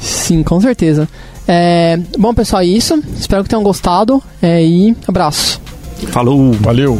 [0.01, 1.07] Sim, com certeza.
[1.47, 2.99] É, bom, pessoal, é isso.
[3.15, 4.23] Espero que tenham gostado.
[4.41, 5.61] É, e abraço.
[6.07, 6.51] Falou.
[6.53, 6.99] Valeu.